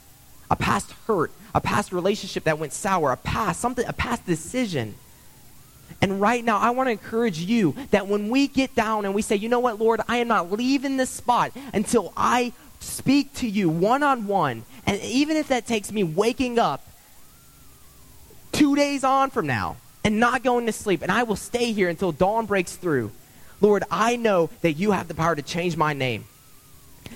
[0.51, 4.95] a past hurt, a past relationship that went sour, a past something, a past decision.
[6.03, 9.23] And right now, I want to encourage you that when we get down and we
[9.23, 13.49] say, you know what, Lord, I am not leaving this spot until I speak to
[13.49, 14.65] you one on one.
[14.87, 16.87] And even if that takes me waking up
[18.53, 21.89] two days on from now and not going to sleep, and I will stay here
[21.89, 23.11] until dawn breaks through,
[23.61, 26.27] Lord, I know that you have the power to change my name.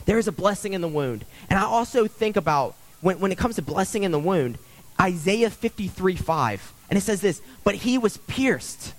[0.07, 1.25] There is a blessing in the wound.
[1.49, 4.59] And I also think about when, when it comes to blessing in the wound,
[5.01, 6.73] Isaiah 53 5.
[6.90, 8.92] And it says this, but he was pierced.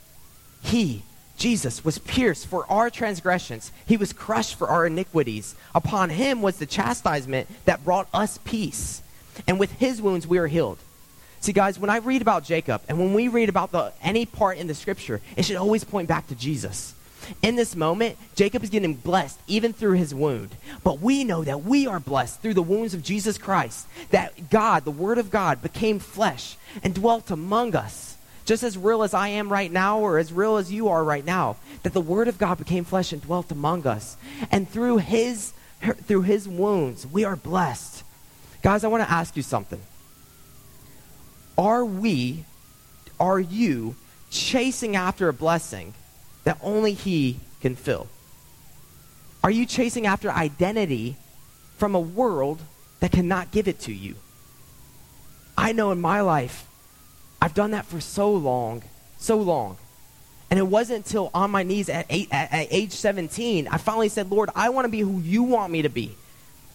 [0.63, 1.03] He,
[1.37, 3.71] Jesus, was pierced for our transgressions.
[3.85, 5.55] He was crushed for our iniquities.
[5.75, 9.01] Upon him was the chastisement that brought us peace.
[9.47, 10.77] And with his wounds we are healed.
[11.41, 14.57] See, guys, when I read about Jacob and when we read about the, any part
[14.57, 16.93] in the scripture, it should always point back to Jesus.
[17.41, 20.55] In this moment, Jacob is getting blessed even through his wound.
[20.83, 24.85] But we know that we are blessed through the wounds of Jesus Christ, that God,
[24.85, 28.17] the Word of God, became flesh and dwelt among us.
[28.45, 31.23] Just as real as I am right now, or as real as you are right
[31.23, 34.17] now, that the Word of God became flesh and dwelt among us.
[34.51, 38.03] And through his, through his wounds, we are blessed.
[38.61, 39.81] Guys, I want to ask you something.
[41.57, 42.45] Are we,
[43.19, 43.95] are you
[44.31, 45.93] chasing after a blessing
[46.43, 48.07] that only He can fill.
[49.43, 51.15] Are you chasing after identity
[51.77, 52.61] from a world
[52.99, 54.15] that cannot give it to you?
[55.57, 56.67] I know in my life,
[57.41, 58.83] I've done that for so long,
[59.17, 59.77] so long.
[60.49, 64.09] And it wasn't until on my knees at, eight, at, at age 17, I finally
[64.09, 66.15] said, Lord, I want to be who you want me to be.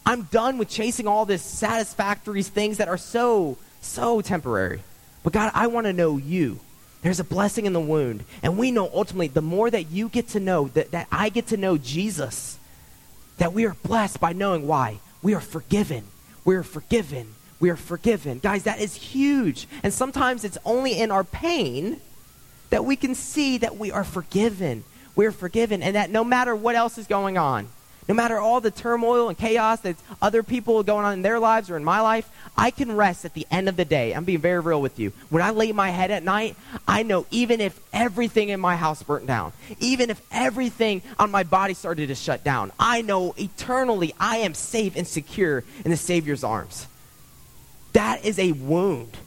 [0.05, 4.81] I'm done with chasing all this satisfactory things that are so, so temporary.
[5.23, 6.59] But God, I want to know you.
[7.07, 8.25] There's a blessing in the wound.
[8.43, 11.47] And we know ultimately, the more that you get to know, that, that I get
[11.47, 12.59] to know Jesus,
[13.37, 14.99] that we are blessed by knowing why.
[15.21, 16.03] We are forgiven.
[16.43, 17.33] We are forgiven.
[17.61, 18.39] We are forgiven.
[18.39, 19.69] Guys, that is huge.
[19.83, 22.01] And sometimes it's only in our pain
[22.71, 24.83] that we can see that we are forgiven.
[25.15, 25.81] We are forgiven.
[25.81, 27.69] And that no matter what else is going on,
[28.07, 31.39] no matter all the turmoil and chaos that other people are going on in their
[31.39, 34.13] lives or in my life, I can rest at the end of the day.
[34.13, 35.11] I'm being very real with you.
[35.29, 36.55] When I lay my head at night,
[36.87, 41.43] I know even if everything in my house burnt down, even if everything on my
[41.43, 45.97] body started to shut down, I know eternally I am safe and secure in the
[45.97, 46.87] Savior's arms.
[47.93, 49.17] That is a wound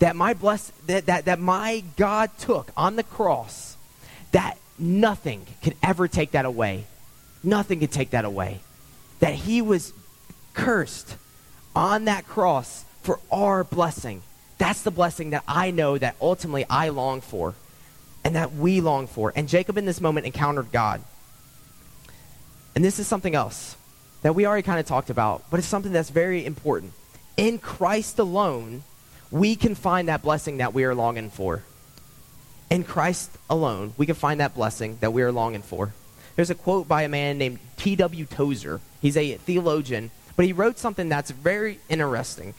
[0.00, 3.76] that my bless that, that, that my God took on the cross,
[4.32, 6.84] that nothing could ever take that away.
[7.42, 8.60] Nothing could take that away.
[9.20, 9.92] That he was
[10.54, 11.16] cursed
[11.74, 14.22] on that cross for our blessing.
[14.58, 17.54] That's the blessing that I know that ultimately I long for
[18.24, 19.32] and that we long for.
[19.34, 21.02] And Jacob in this moment encountered God.
[22.74, 23.76] And this is something else
[24.22, 26.92] that we already kind of talked about, but it's something that's very important.
[27.36, 28.82] In Christ alone,
[29.30, 31.62] we can find that blessing that we are longing for.
[32.70, 35.94] In Christ alone, we can find that blessing that we are longing for.
[36.38, 38.24] There's a quote by a man named A.W.
[38.26, 38.80] Tozer.
[39.02, 42.54] He's a theologian, but he wrote something that's very interesting.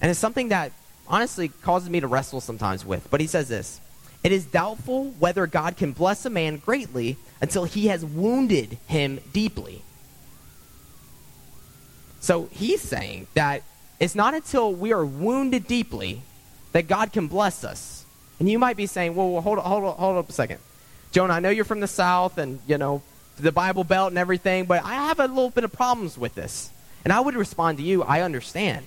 [0.00, 0.72] And it's something that
[1.06, 3.08] honestly causes me to wrestle sometimes with.
[3.08, 3.80] But he says this
[4.24, 9.20] It is doubtful whether God can bless a man greatly until he has wounded him
[9.32, 9.82] deeply.
[12.18, 13.62] So he's saying that
[14.00, 16.22] it's not until we are wounded deeply
[16.72, 18.04] that God can bless us.
[18.40, 20.58] And you might be saying, well, well hold, hold, hold up a second.
[21.12, 23.02] Jonah, I know you're from the South, and, you know,
[23.42, 26.70] the Bible Belt and everything, but I have a little bit of problems with this.
[27.04, 28.86] And I would respond to you, I understand.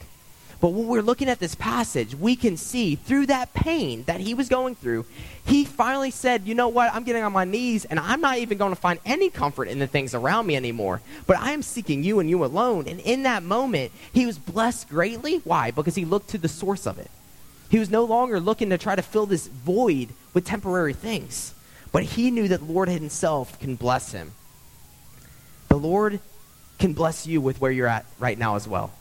[0.63, 4.34] But when we're looking at this passage, we can see through that pain that he
[4.34, 5.06] was going through,
[5.46, 6.94] he finally said, You know what?
[6.94, 9.80] I'm getting on my knees, and I'm not even going to find any comfort in
[9.80, 11.02] the things around me anymore.
[11.28, 12.88] But I am seeking you and you alone.
[12.88, 15.39] And in that moment, he was blessed greatly.
[15.39, 15.72] Why?
[15.72, 17.12] Because he looked to the source of it.
[17.70, 21.54] He was no longer looking to try to fill this void with temporary things,
[21.92, 24.32] but he knew that Lord himself can bless him.
[25.73, 26.19] The Lord
[26.77, 28.91] can bless you with where you're at right now as well.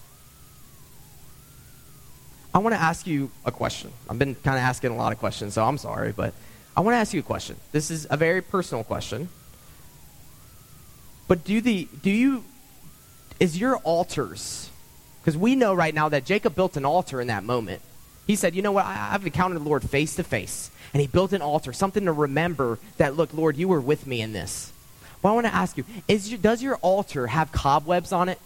[2.54, 3.92] I want to ask you a question.
[4.08, 6.32] I've been kind of asking a lot of questions, so I'm sorry, but
[6.74, 7.56] I want to ask you a question.
[7.72, 9.28] This is a very personal question.
[11.28, 12.42] But do the do you
[13.38, 14.70] is your altars
[15.20, 17.82] because we know right now that Jacob built an altar in that moment.
[18.26, 18.86] He said, "You know what?
[18.86, 22.12] I, have encountered the Lord face to face, and he built an altar, something to
[22.12, 24.72] remember that look, Lord, you were with me in this."
[25.22, 28.38] But I want to ask you is your, does your altar have cobwebs on it?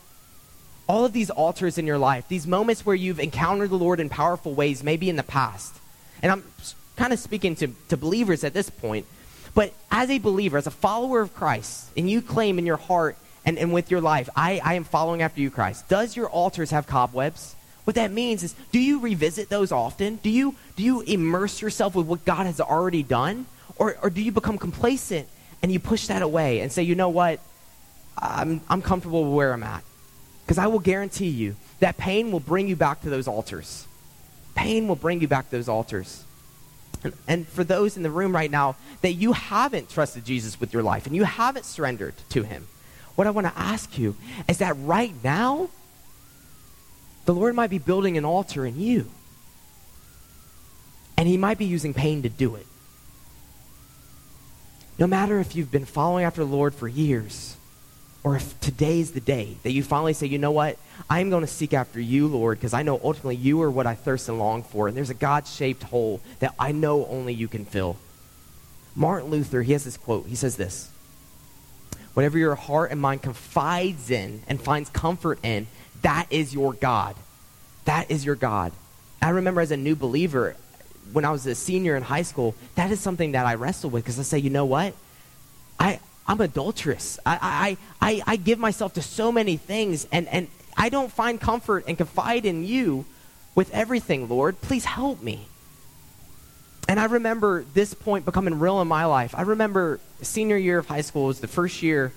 [0.89, 4.09] All of these altars in your life, these moments where you've encountered the Lord in
[4.09, 5.75] powerful ways, maybe in the past.
[6.23, 6.45] And I'm
[6.95, 9.07] kind of speaking to, to believers at this point.
[9.55, 13.17] But as a believer, as a follower of Christ, and you claim in your heart
[13.45, 16.71] and, and with your life, I, I am following after you, Christ, does your altars
[16.71, 17.57] have cobwebs?
[17.85, 20.17] What that means is, do you revisit those often?
[20.17, 23.47] Do you, do you immerse yourself with what God has already done?
[23.77, 25.29] Or, or do you become complacent
[25.63, 27.41] and you push that away and say, you know what?
[28.19, 29.83] I'm, I'm comfortable where I'm at.
[30.45, 33.87] Because I will guarantee you that pain will bring you back to those altars.
[34.55, 36.25] Pain will bring you back to those altars.
[37.03, 40.73] And, and for those in the room right now that you haven't trusted Jesus with
[40.73, 42.69] your life and you haven't surrendered to him,
[43.17, 44.17] what I want to ask you
[44.49, 45.69] is that right now,
[47.25, 49.11] the Lord might be building an altar in you.
[51.19, 52.67] And he might be using pain to do it.
[54.99, 57.57] No matter if you've been following after the Lord for years,
[58.25, 60.79] or if today's the day that you finally say, you know what,
[61.09, 63.95] I'm going to seek after you, Lord, because I know ultimately you are what I
[63.95, 64.89] thirst and long for.
[64.89, 67.97] And there's a God shaped hole that I know only you can fill.
[68.97, 70.27] Martin Luther, he has this quote.
[70.27, 70.91] He says this
[72.15, 75.67] Whatever your heart and mind confides in and finds comfort in,
[76.03, 77.15] that is your God.
[77.85, 78.73] That is your God.
[79.23, 80.57] I remember as a new believer,
[81.13, 84.05] when I was a senior in high school, that is something that I wrestle with
[84.05, 84.95] because I say, you know what?
[85.79, 87.19] I, I'm adulterous.
[87.25, 91.41] I, I, I, I give myself to so many things, and, and I don't find
[91.41, 93.05] comfort and confide in you
[93.55, 94.61] with everything, Lord.
[94.61, 95.47] Please help me.
[96.89, 99.35] And I remember this point becoming real in my life.
[99.37, 102.13] I remember senior year of high school was the first year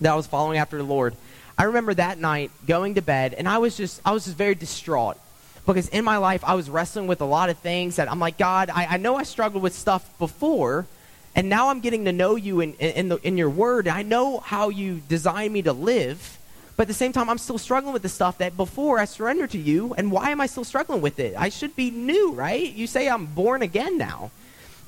[0.00, 1.14] that I was following after the Lord.
[1.56, 4.54] I remember that night going to bed, and I was just I was just very
[4.54, 5.18] distraught
[5.66, 8.38] because in my life I was wrestling with a lot of things that I'm like,
[8.38, 10.86] God, I, I know I struggled with stuff before,
[11.34, 13.88] and now I'm getting to know you in in, the, in your Word.
[13.88, 16.38] I know how you design me to live.
[16.76, 19.50] But at the same time, I'm still struggling with the stuff that before I surrendered
[19.50, 19.94] to you.
[19.96, 21.34] And why am I still struggling with it?
[21.38, 22.68] I should be new, right?
[22.72, 24.32] You say I'm born again now.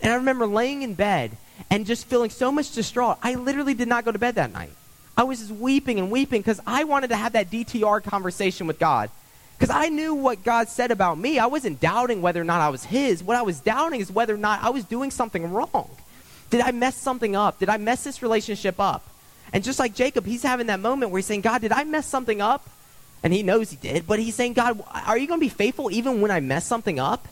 [0.02, 1.36] And I remember laying in bed
[1.70, 3.18] and just feeling so much distraught.
[3.22, 4.72] I literally did not go to bed that night.
[5.16, 8.78] I was just weeping and weeping because I wanted to have that DTR conversation with
[8.78, 9.10] God.
[9.58, 11.38] Because I knew what God said about me.
[11.38, 13.22] I wasn't doubting whether or not I was His.
[13.22, 15.90] What I was doubting is whether or not I was doing something wrong.
[16.50, 17.58] Did I mess something up?
[17.58, 19.02] Did I mess this relationship up?
[19.52, 22.06] And just like Jacob, he's having that moment where he's saying, God, did I mess
[22.06, 22.68] something up?
[23.22, 25.90] And he knows he did, but he's saying, God, are you going to be faithful
[25.90, 27.26] even when I mess something up?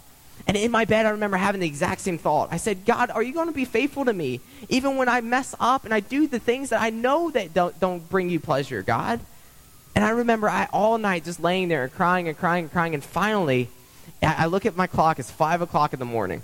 [0.47, 2.49] And in my bed, I remember having the exact same thought.
[2.51, 5.55] I said, God, are you going to be faithful to me even when I mess
[5.61, 8.83] up and I do the things that I know that don't, don't bring you pleasure,
[8.83, 9.21] God?
[9.95, 12.95] And I remember I all night just laying there and crying and crying and crying.
[12.95, 13.69] And finally,
[14.23, 15.19] I look at my clock.
[15.19, 16.43] It's 5 o'clock in the morning.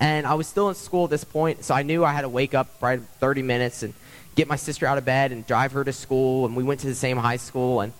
[0.00, 2.28] And I was still in school at this point, so I knew I had to
[2.28, 3.94] wake up right 30 minutes and
[4.34, 6.44] get my sister out of bed and drive her to school.
[6.44, 7.80] And we went to the same high school.
[7.80, 7.92] And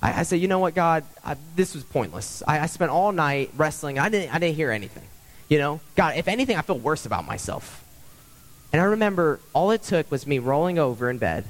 [0.00, 2.42] I, I said, you know what, God, I, this was pointless.
[2.46, 3.98] I, I spent all night wrestling.
[3.98, 5.04] I didn't, I didn't hear anything.
[5.48, 7.84] You know, God, if anything, I feel worse about myself.
[8.72, 11.44] And I remember all it took was me rolling over in bed,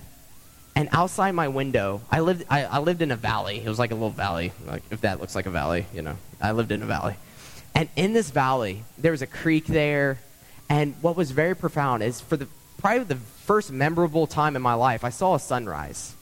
[0.79, 3.61] and outside my window, I lived, I, I lived in a valley.
[3.61, 6.17] It was like a little valley, like if that looks like a valley, you know.
[6.41, 7.17] I lived in a valley.
[7.75, 10.21] And in this valley, there was a creek there.
[10.69, 14.75] And what was very profound is for the probably the first memorable time in my
[14.75, 16.15] life, I saw a sunrise.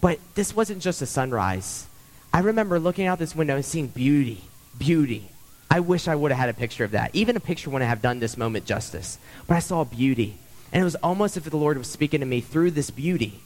[0.00, 1.86] But this wasn't just a sunrise.
[2.32, 4.44] I remember looking out this window and seeing beauty,
[4.78, 5.28] beauty.
[5.70, 7.10] I wish I would have had a picture of that.
[7.14, 9.18] Even a picture wouldn't have done this moment justice.
[9.46, 10.38] But I saw beauty.
[10.72, 13.42] And it was almost as if the Lord was speaking to me through this beauty.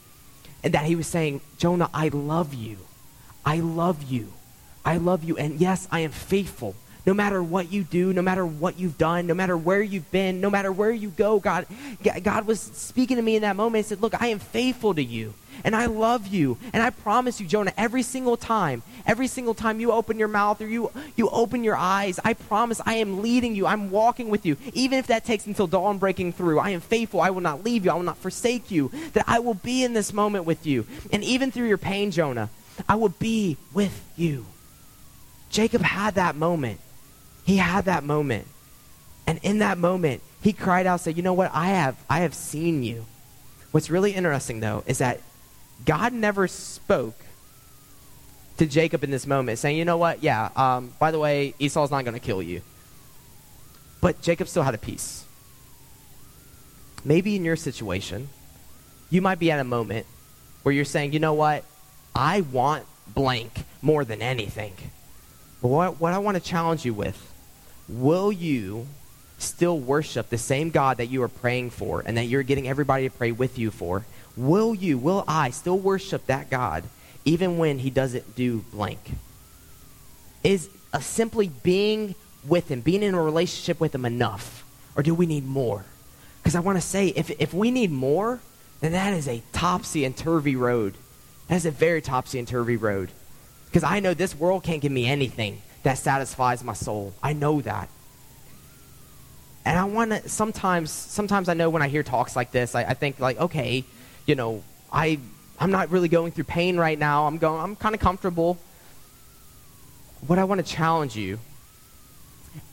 [0.63, 2.79] And that he was saying, Jonah, I love you.
[3.45, 4.33] I love you.
[4.85, 5.37] I love you.
[5.37, 6.75] And yes, I am faithful
[7.07, 10.43] no matter what you do, no matter what you've done, no matter where you've been,
[10.43, 11.67] no matter where you go, God,
[12.23, 15.03] God was speaking to me in that moment and said, Look, I am faithful to
[15.03, 15.33] you
[15.65, 16.59] and I love you.
[16.73, 20.61] And I promise you, Jonah, every single time, every single time you open your mouth
[20.61, 23.67] or you, you open your eyes, I promise I am leading you.
[23.67, 24.57] I'm walking with you.
[24.73, 27.21] Even if that takes until dawn breaking through, I am faithful.
[27.21, 27.91] I will not leave you.
[27.91, 28.91] I will not forsake you.
[29.13, 30.87] That I will be in this moment with you.
[31.13, 32.51] And even through your pain, Jonah,
[32.89, 34.47] I will be with you.
[35.51, 36.81] Jacob had that moment.
[37.45, 38.47] He had that moment.
[39.27, 41.51] And in that moment, he cried out, said, You know what?
[41.53, 43.07] I have, I have seen you.
[43.71, 45.21] What's really interesting, though, is that
[45.85, 47.15] God never spoke
[48.59, 50.23] to Jacob in this moment, saying, You know what?
[50.23, 52.63] Yeah, um, by the way, Esau's not going to kill you.
[54.01, 55.25] But Jacob still had a peace.
[57.05, 58.29] Maybe in your situation,
[59.11, 60.07] you might be at a moment
[60.63, 61.65] where you're saying, You know what?
[62.15, 64.75] I want blank more than anything.
[65.63, 67.25] But what, what I want to challenge you with
[67.89, 68.87] will you
[69.39, 73.09] still worship the same God that you are praying for and that you're getting everybody
[73.09, 74.05] to pray with you for?
[74.39, 76.85] Will you, will I still worship that God
[77.25, 79.01] even when he doesn't do blank?
[80.45, 82.15] Is a simply being
[82.47, 84.65] with him, being in a relationship with him enough?
[84.97, 85.85] Or do we need more?
[86.41, 88.39] Because I want to say, if, if we need more,
[88.81, 90.95] then that is a topsy and turvy road.
[91.49, 93.11] That is a very topsy and turvy road.
[93.67, 97.13] Because I know this world can't give me anything that satisfies my soul.
[97.23, 97.89] I know that.
[99.65, 102.85] And I want to sometimes, sometimes I know when I hear talks like this, I,
[102.85, 103.85] I think like, okay,
[104.29, 104.63] you know,
[104.93, 105.19] I,
[105.59, 107.27] I'm not really going through pain right now.
[107.27, 108.59] I'm going, I'm kind of comfortable.
[110.27, 111.39] What I want to challenge you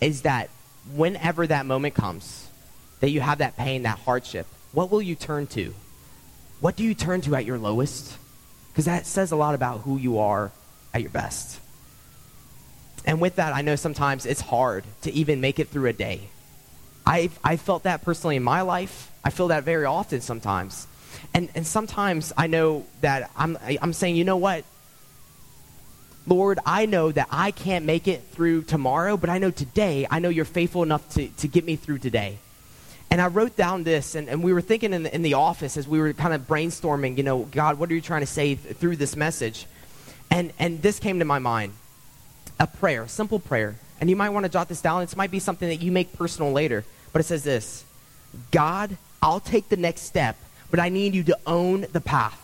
[0.01, 0.49] is that
[0.93, 2.49] whenever that moment comes,
[2.99, 5.73] that you have that pain, that hardship, what will you turn to?
[6.59, 8.17] What do you turn to at your lowest?
[8.71, 10.51] Because that says a lot about who you are
[10.93, 11.61] at your best.
[13.05, 16.21] And with that, I know sometimes it's hard to even make it through a day.
[17.05, 19.11] I I felt that personally in my life.
[19.23, 20.87] I feel that very often sometimes.
[21.35, 24.63] And and sometimes I know that I'm I'm saying, you know what?
[26.27, 30.17] Lord, I know that I can't make it through tomorrow, but I know today, I
[30.17, 32.39] know you're faithful enough to, to get me through today.
[33.11, 35.77] And I wrote down this, and, and we were thinking in the, in the office
[35.77, 38.55] as we were kind of brainstorming, you know, God, what are you trying to say
[38.55, 39.67] th- through this message?
[40.31, 41.73] And, and this came to my mind
[42.59, 43.75] a prayer, a simple prayer.
[44.01, 45.01] And you might want to jot this down.
[45.01, 46.83] This might be something that you make personal later.
[47.13, 47.85] But it says this
[48.51, 50.37] God, I'll take the next step,
[50.75, 52.37] but I need you to own the path.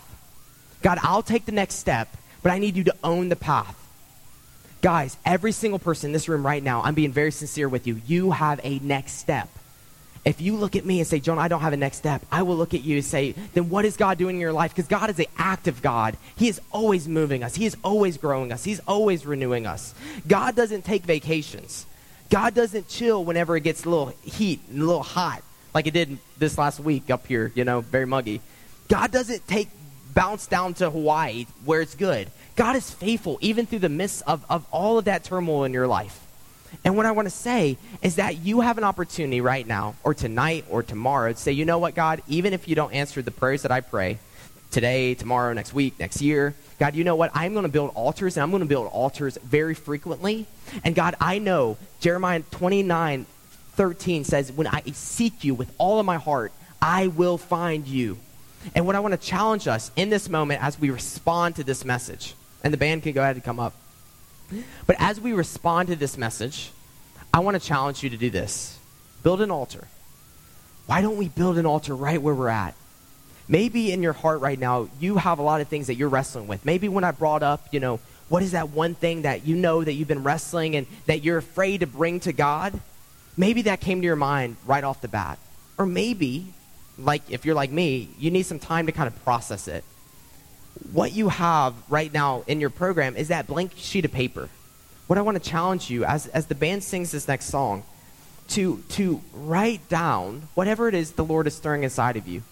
[0.82, 2.08] God, I'll take the next step,
[2.42, 3.76] but I need you to own the path.
[4.82, 8.00] Guys, every single person in this room right now, I'm being very sincere with you.
[8.08, 9.50] You have a next step.
[10.24, 12.44] If you look at me and say, John, I don't have a next step, I
[12.44, 14.74] will look at you and say, then what is God doing in your life?
[14.74, 16.16] Because God is an active God.
[16.38, 19.94] He is always moving us, He is always growing us, He's always renewing us.
[20.26, 21.86] God doesn't take vacations.
[22.30, 25.44] God doesn't chill whenever it gets a little heat and a little hot,
[25.74, 28.42] like it did this last week up here, you know, very muggy.
[28.88, 29.70] God doesn't take
[30.14, 32.30] bounce down to Hawaii where it's good.
[32.56, 35.88] God is faithful even through the midst of, of all of that turmoil in your
[35.88, 36.20] life.
[36.84, 40.14] And what I want to say is that you have an opportunity right now, or
[40.14, 43.32] tonight, or tomorrow, to say, you know what, God, even if you don't answer the
[43.32, 44.20] prayers that I pray
[44.72, 47.32] today, tomorrow, next week, next year, God, you know what?
[47.34, 50.48] I'm going to build altars, and I'm going to build altars very frequently.
[50.84, 53.26] And God, I know Jeremiah 29
[53.76, 56.52] 13 says, When I seek you with all of my heart,
[56.82, 58.18] I will find you.
[58.76, 61.84] And what I want to challenge us in this moment as we respond to this
[61.84, 63.74] message, and the band can go ahead and come up.
[64.86, 66.72] But as we respond to this message,
[67.34, 68.78] I want to challenge you to do this
[69.24, 69.88] build an altar.
[70.88, 72.76] Why don't we build an altar right where we're at?
[73.48, 76.48] Maybe in your heart right now, you have a lot of things that you're wrestling
[76.48, 76.66] with.
[76.66, 78.00] Maybe when I brought up, you know,
[78.30, 81.38] what is that one thing that you know that you've been wrestling and that you're
[81.38, 82.80] afraid to bring to God?
[83.38, 85.40] Maybe that came to your mind right off the bat.
[85.78, 86.54] Or maybe,
[86.98, 89.84] like if you're like me, you need some time to kind of process it
[90.94, 94.50] what you have right now in your program is that blank sheet of paper.
[95.08, 97.84] What I want to challenge you as, as the band sings this next song
[98.50, 102.44] to, to write down whatever it is the Lord is stirring inside of you.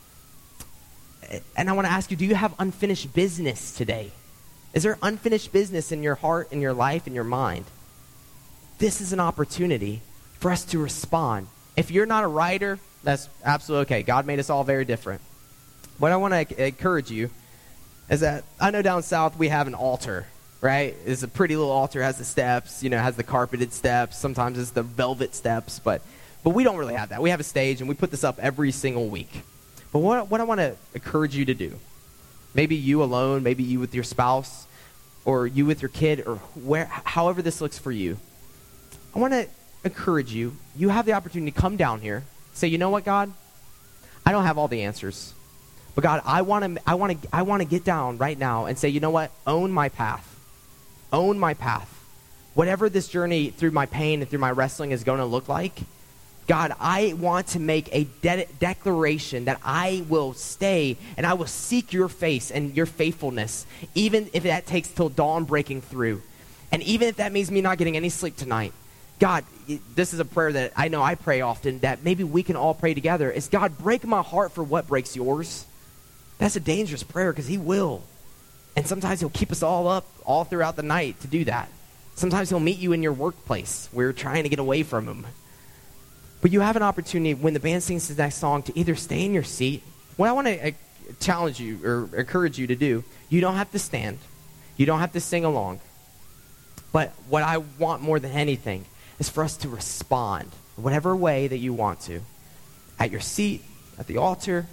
[1.55, 4.11] And I want to ask you do you have unfinished business today?
[4.73, 7.65] Is there unfinished business in your heart, in your life, in your mind?
[8.77, 10.01] This is an opportunity
[10.39, 11.47] for us to respond.
[11.75, 14.03] If you're not a writer, that's absolutely okay.
[14.03, 15.21] God made us all very different.
[15.97, 17.29] What I want to encourage you
[18.09, 20.27] is that I know down south we have an altar,
[20.61, 20.95] right?
[21.05, 24.17] It's a pretty little altar, has the steps, you know, has the carpeted steps.
[24.17, 26.01] Sometimes it's the velvet steps, but
[26.41, 27.21] but we don't really have that.
[27.21, 29.43] We have a stage, and we put this up every single week.
[29.91, 31.77] But what what I want to encourage you to do,
[32.53, 34.65] maybe you alone, maybe you with your spouse,
[35.25, 38.17] or you with your kid, or where, however this looks for you,
[39.13, 39.47] I want to
[39.84, 40.55] encourage you.
[40.75, 42.23] You have the opportunity to come down here,
[42.53, 43.32] say, you know what, God,
[44.25, 45.34] I don't have all the answers.
[45.95, 48.65] But God, I want to I want to I want to get down right now
[48.65, 49.32] and say, "You know what?
[49.45, 50.25] Own my path.
[51.11, 51.93] Own my path.
[52.53, 55.80] Whatever this journey through my pain and through my wrestling is going to look like,
[56.47, 61.47] God, I want to make a de- declaration that I will stay and I will
[61.47, 66.21] seek your face and your faithfulness, even if that takes till dawn breaking through.
[66.71, 68.73] And even if that means me not getting any sleep tonight.
[69.19, 69.43] God,
[69.78, 72.74] this is a prayer that I know I pray often that maybe we can all
[72.74, 73.30] pray together.
[73.30, 75.65] Is God, break my heart for what breaks yours.
[76.39, 78.03] That's a dangerous prayer because He will.
[78.76, 81.70] And sometimes He'll keep us all up all throughout the night to do that.
[82.15, 85.28] Sometimes He'll meet you in your workplace where you're trying to get away from Him.
[86.41, 89.26] But you have an opportunity when the band sings the next song to either stay
[89.26, 89.84] in your seat.
[90.15, 90.72] What I want to uh,
[91.20, 94.17] challenge you or encourage you to do, you don't have to stand,
[94.78, 95.82] you don't have to sing along.
[96.91, 98.86] But what I want more than anything
[99.20, 102.22] is for us to respond, whatever way that you want to,
[102.97, 103.61] at your seat,
[103.97, 104.65] at the altar,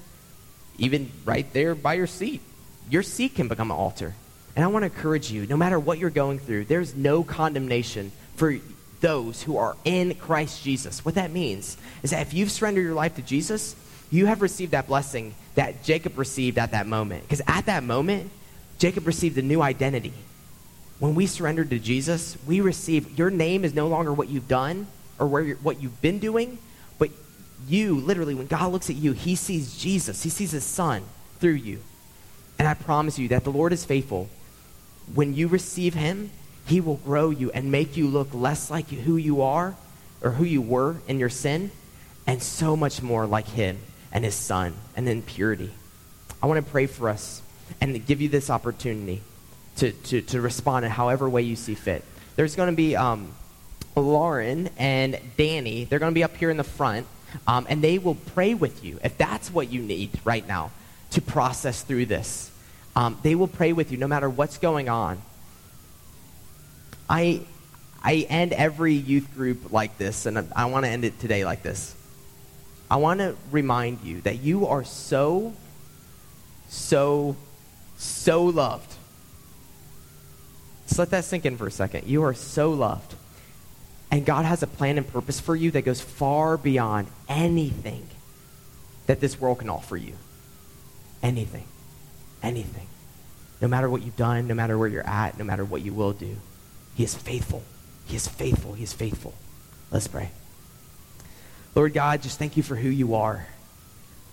[0.78, 2.40] even right there by your seat.
[2.88, 4.14] Your seat can become an altar.
[4.54, 8.12] And I want to encourage you, no matter what you're going through, there's no condemnation
[8.36, 8.56] for
[9.00, 11.04] those who are in Christ Jesus.
[11.04, 13.76] What that means is that if you've surrendered your life to Jesus,
[14.10, 17.22] you have received that blessing that Jacob received at that moment.
[17.24, 18.30] Because at that moment,
[18.78, 20.12] Jacob received a new identity.
[20.98, 24.86] When we surrender to Jesus, we receive your name is no longer what you've done
[25.18, 26.58] or where what you've been doing
[26.98, 27.10] but
[27.68, 30.22] you, literally, when God looks at you, he sees Jesus.
[30.22, 31.02] He sees his son
[31.40, 31.80] through you.
[32.58, 34.28] And I promise you that the Lord is faithful.
[35.14, 36.30] When you receive him,
[36.66, 39.76] he will grow you and make you look less like who you are
[40.22, 41.70] or who you were in your sin
[42.26, 43.78] and so much more like him
[44.10, 45.70] and his son and in purity.
[46.42, 47.42] I want to pray for us
[47.80, 49.22] and give you this opportunity
[49.76, 52.04] to, to, to respond in however way you see fit.
[52.36, 53.32] There's going to be um,
[53.94, 55.84] Lauren and Danny.
[55.84, 57.06] They're going to be up here in the front.
[57.46, 60.70] Um, and they will pray with you if that's what you need right now
[61.10, 62.50] to process through this.
[62.94, 65.20] Um, they will pray with you no matter what's going on.
[67.08, 67.42] I,
[68.02, 71.44] I end every youth group like this, and I, I want to end it today
[71.44, 71.94] like this.
[72.90, 75.52] I want to remind you that you are so,
[76.68, 77.36] so,
[77.98, 78.95] so loved.
[80.96, 82.06] Just let that sink in for a second.
[82.06, 83.16] You are so loved.
[84.10, 88.08] And God has a plan and purpose for you that goes far beyond anything
[89.04, 90.14] that this world can offer you.
[91.22, 91.64] Anything.
[92.42, 92.86] Anything.
[93.60, 96.14] No matter what you've done, no matter where you're at, no matter what you will
[96.14, 96.34] do,
[96.94, 97.62] He is faithful.
[98.06, 98.72] He is faithful.
[98.72, 99.34] He is faithful.
[99.90, 100.30] Let's pray.
[101.74, 103.46] Lord God, just thank you for who you are.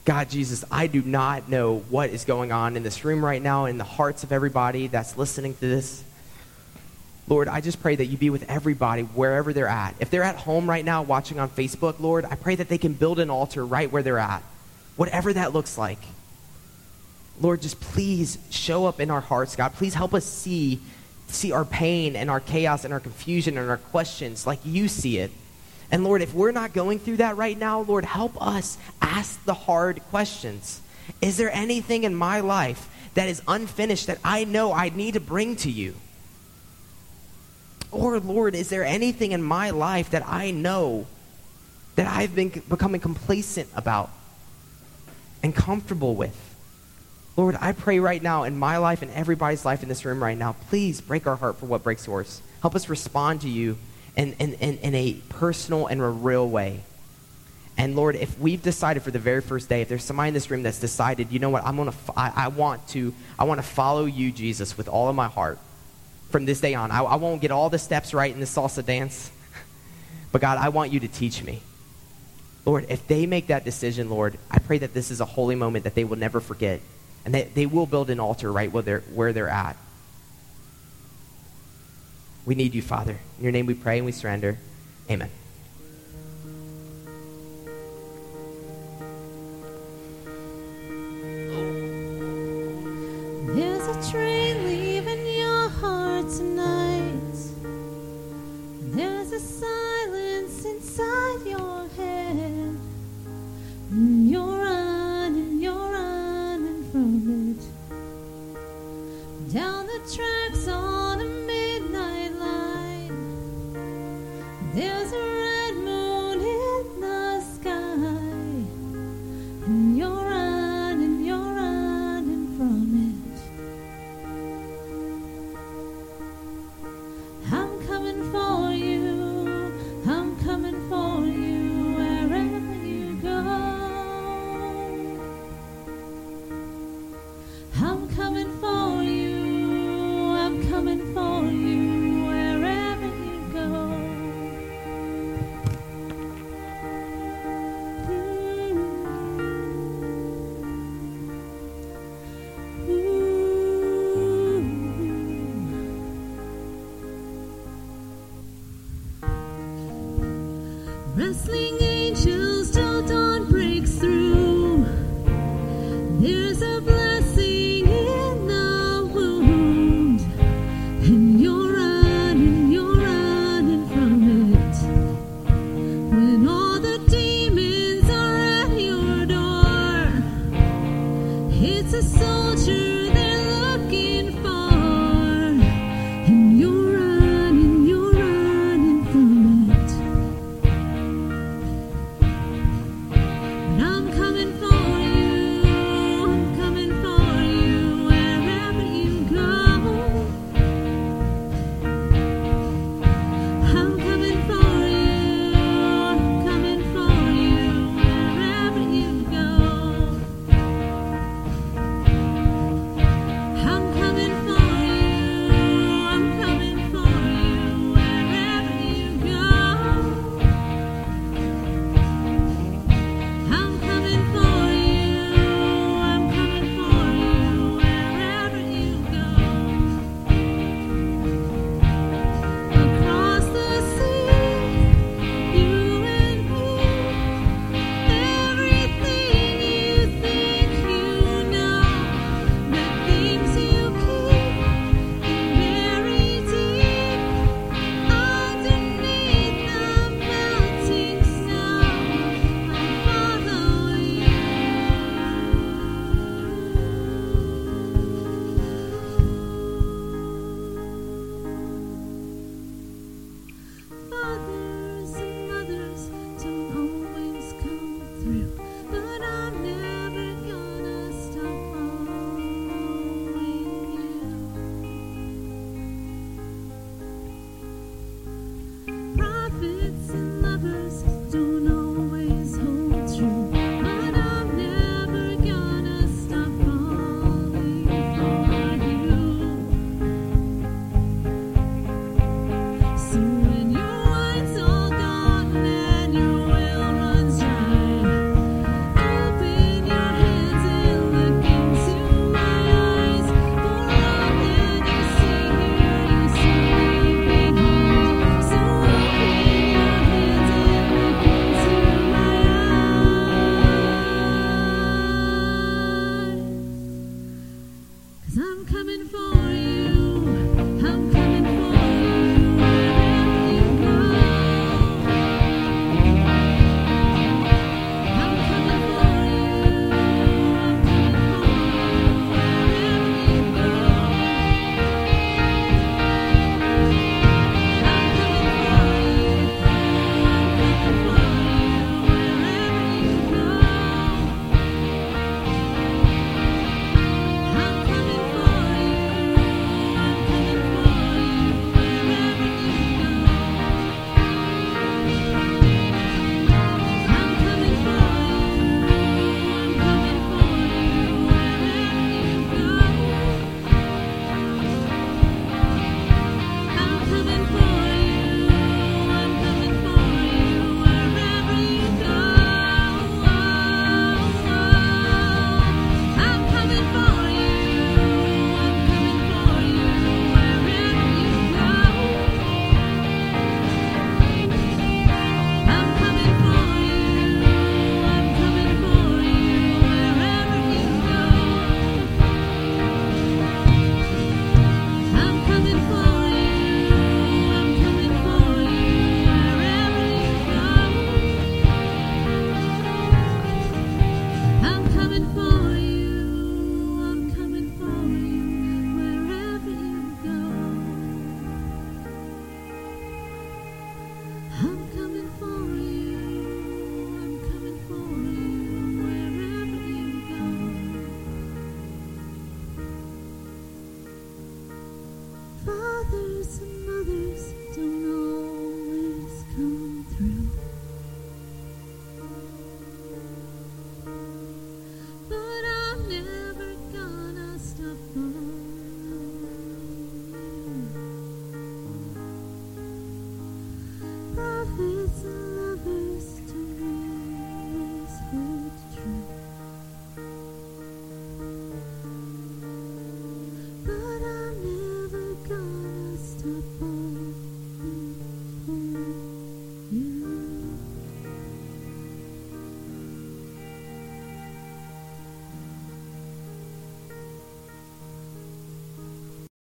[0.05, 3.65] God, Jesus, I do not know what is going on in this room right now,
[3.65, 6.05] in the hearts of everybody that's listening to this.
[7.27, 9.95] Lord, I just pray that you be with everybody wherever they're at.
[9.99, 12.93] If they're at home right now watching on Facebook, Lord, I pray that they can
[12.93, 14.43] build an altar right where they're at,
[14.97, 15.99] whatever that looks like.
[17.39, 19.73] Lord, just please show up in our hearts, God.
[19.73, 20.81] Please help us see,
[21.27, 25.17] see our pain and our chaos and our confusion and our questions like you see
[25.17, 25.31] it.
[25.91, 29.53] And Lord, if we're not going through that right now, Lord, help us ask the
[29.53, 30.81] hard questions.
[31.21, 35.19] Is there anything in my life that is unfinished that I know I need to
[35.19, 35.95] bring to you?
[37.93, 41.05] Or, Lord, is there anything in my life that I know
[41.95, 44.09] that I've been becoming complacent about
[45.43, 46.35] and comfortable with?
[47.37, 50.37] Lord, I pray right now in my life and everybody's life in this room right
[50.37, 52.41] now, please break our heart for what breaks yours.
[52.61, 53.77] Help us respond to you
[54.15, 56.81] in, in, in, in a personal and a real way.
[57.77, 60.49] And Lord, if we've decided for the very first day, if there's somebody in this
[60.51, 63.67] room that's decided, you know what, I'm gonna, I, I want to, I want to
[63.67, 65.59] follow you, Jesus, with all of my heart
[66.33, 66.89] from this day on.
[66.89, 69.31] I, I won't get all the steps right in the salsa dance,
[70.31, 71.61] but God, I want you to teach me.
[72.65, 75.83] Lord, if they make that decision, Lord, I pray that this is a holy moment
[75.83, 76.81] that they will never forget,
[77.23, 79.77] and that they will build an altar right where they're, where they're at.
[82.45, 83.19] We need you, Father.
[83.37, 84.57] In your name we pray and we surrender.
[85.09, 85.29] Amen.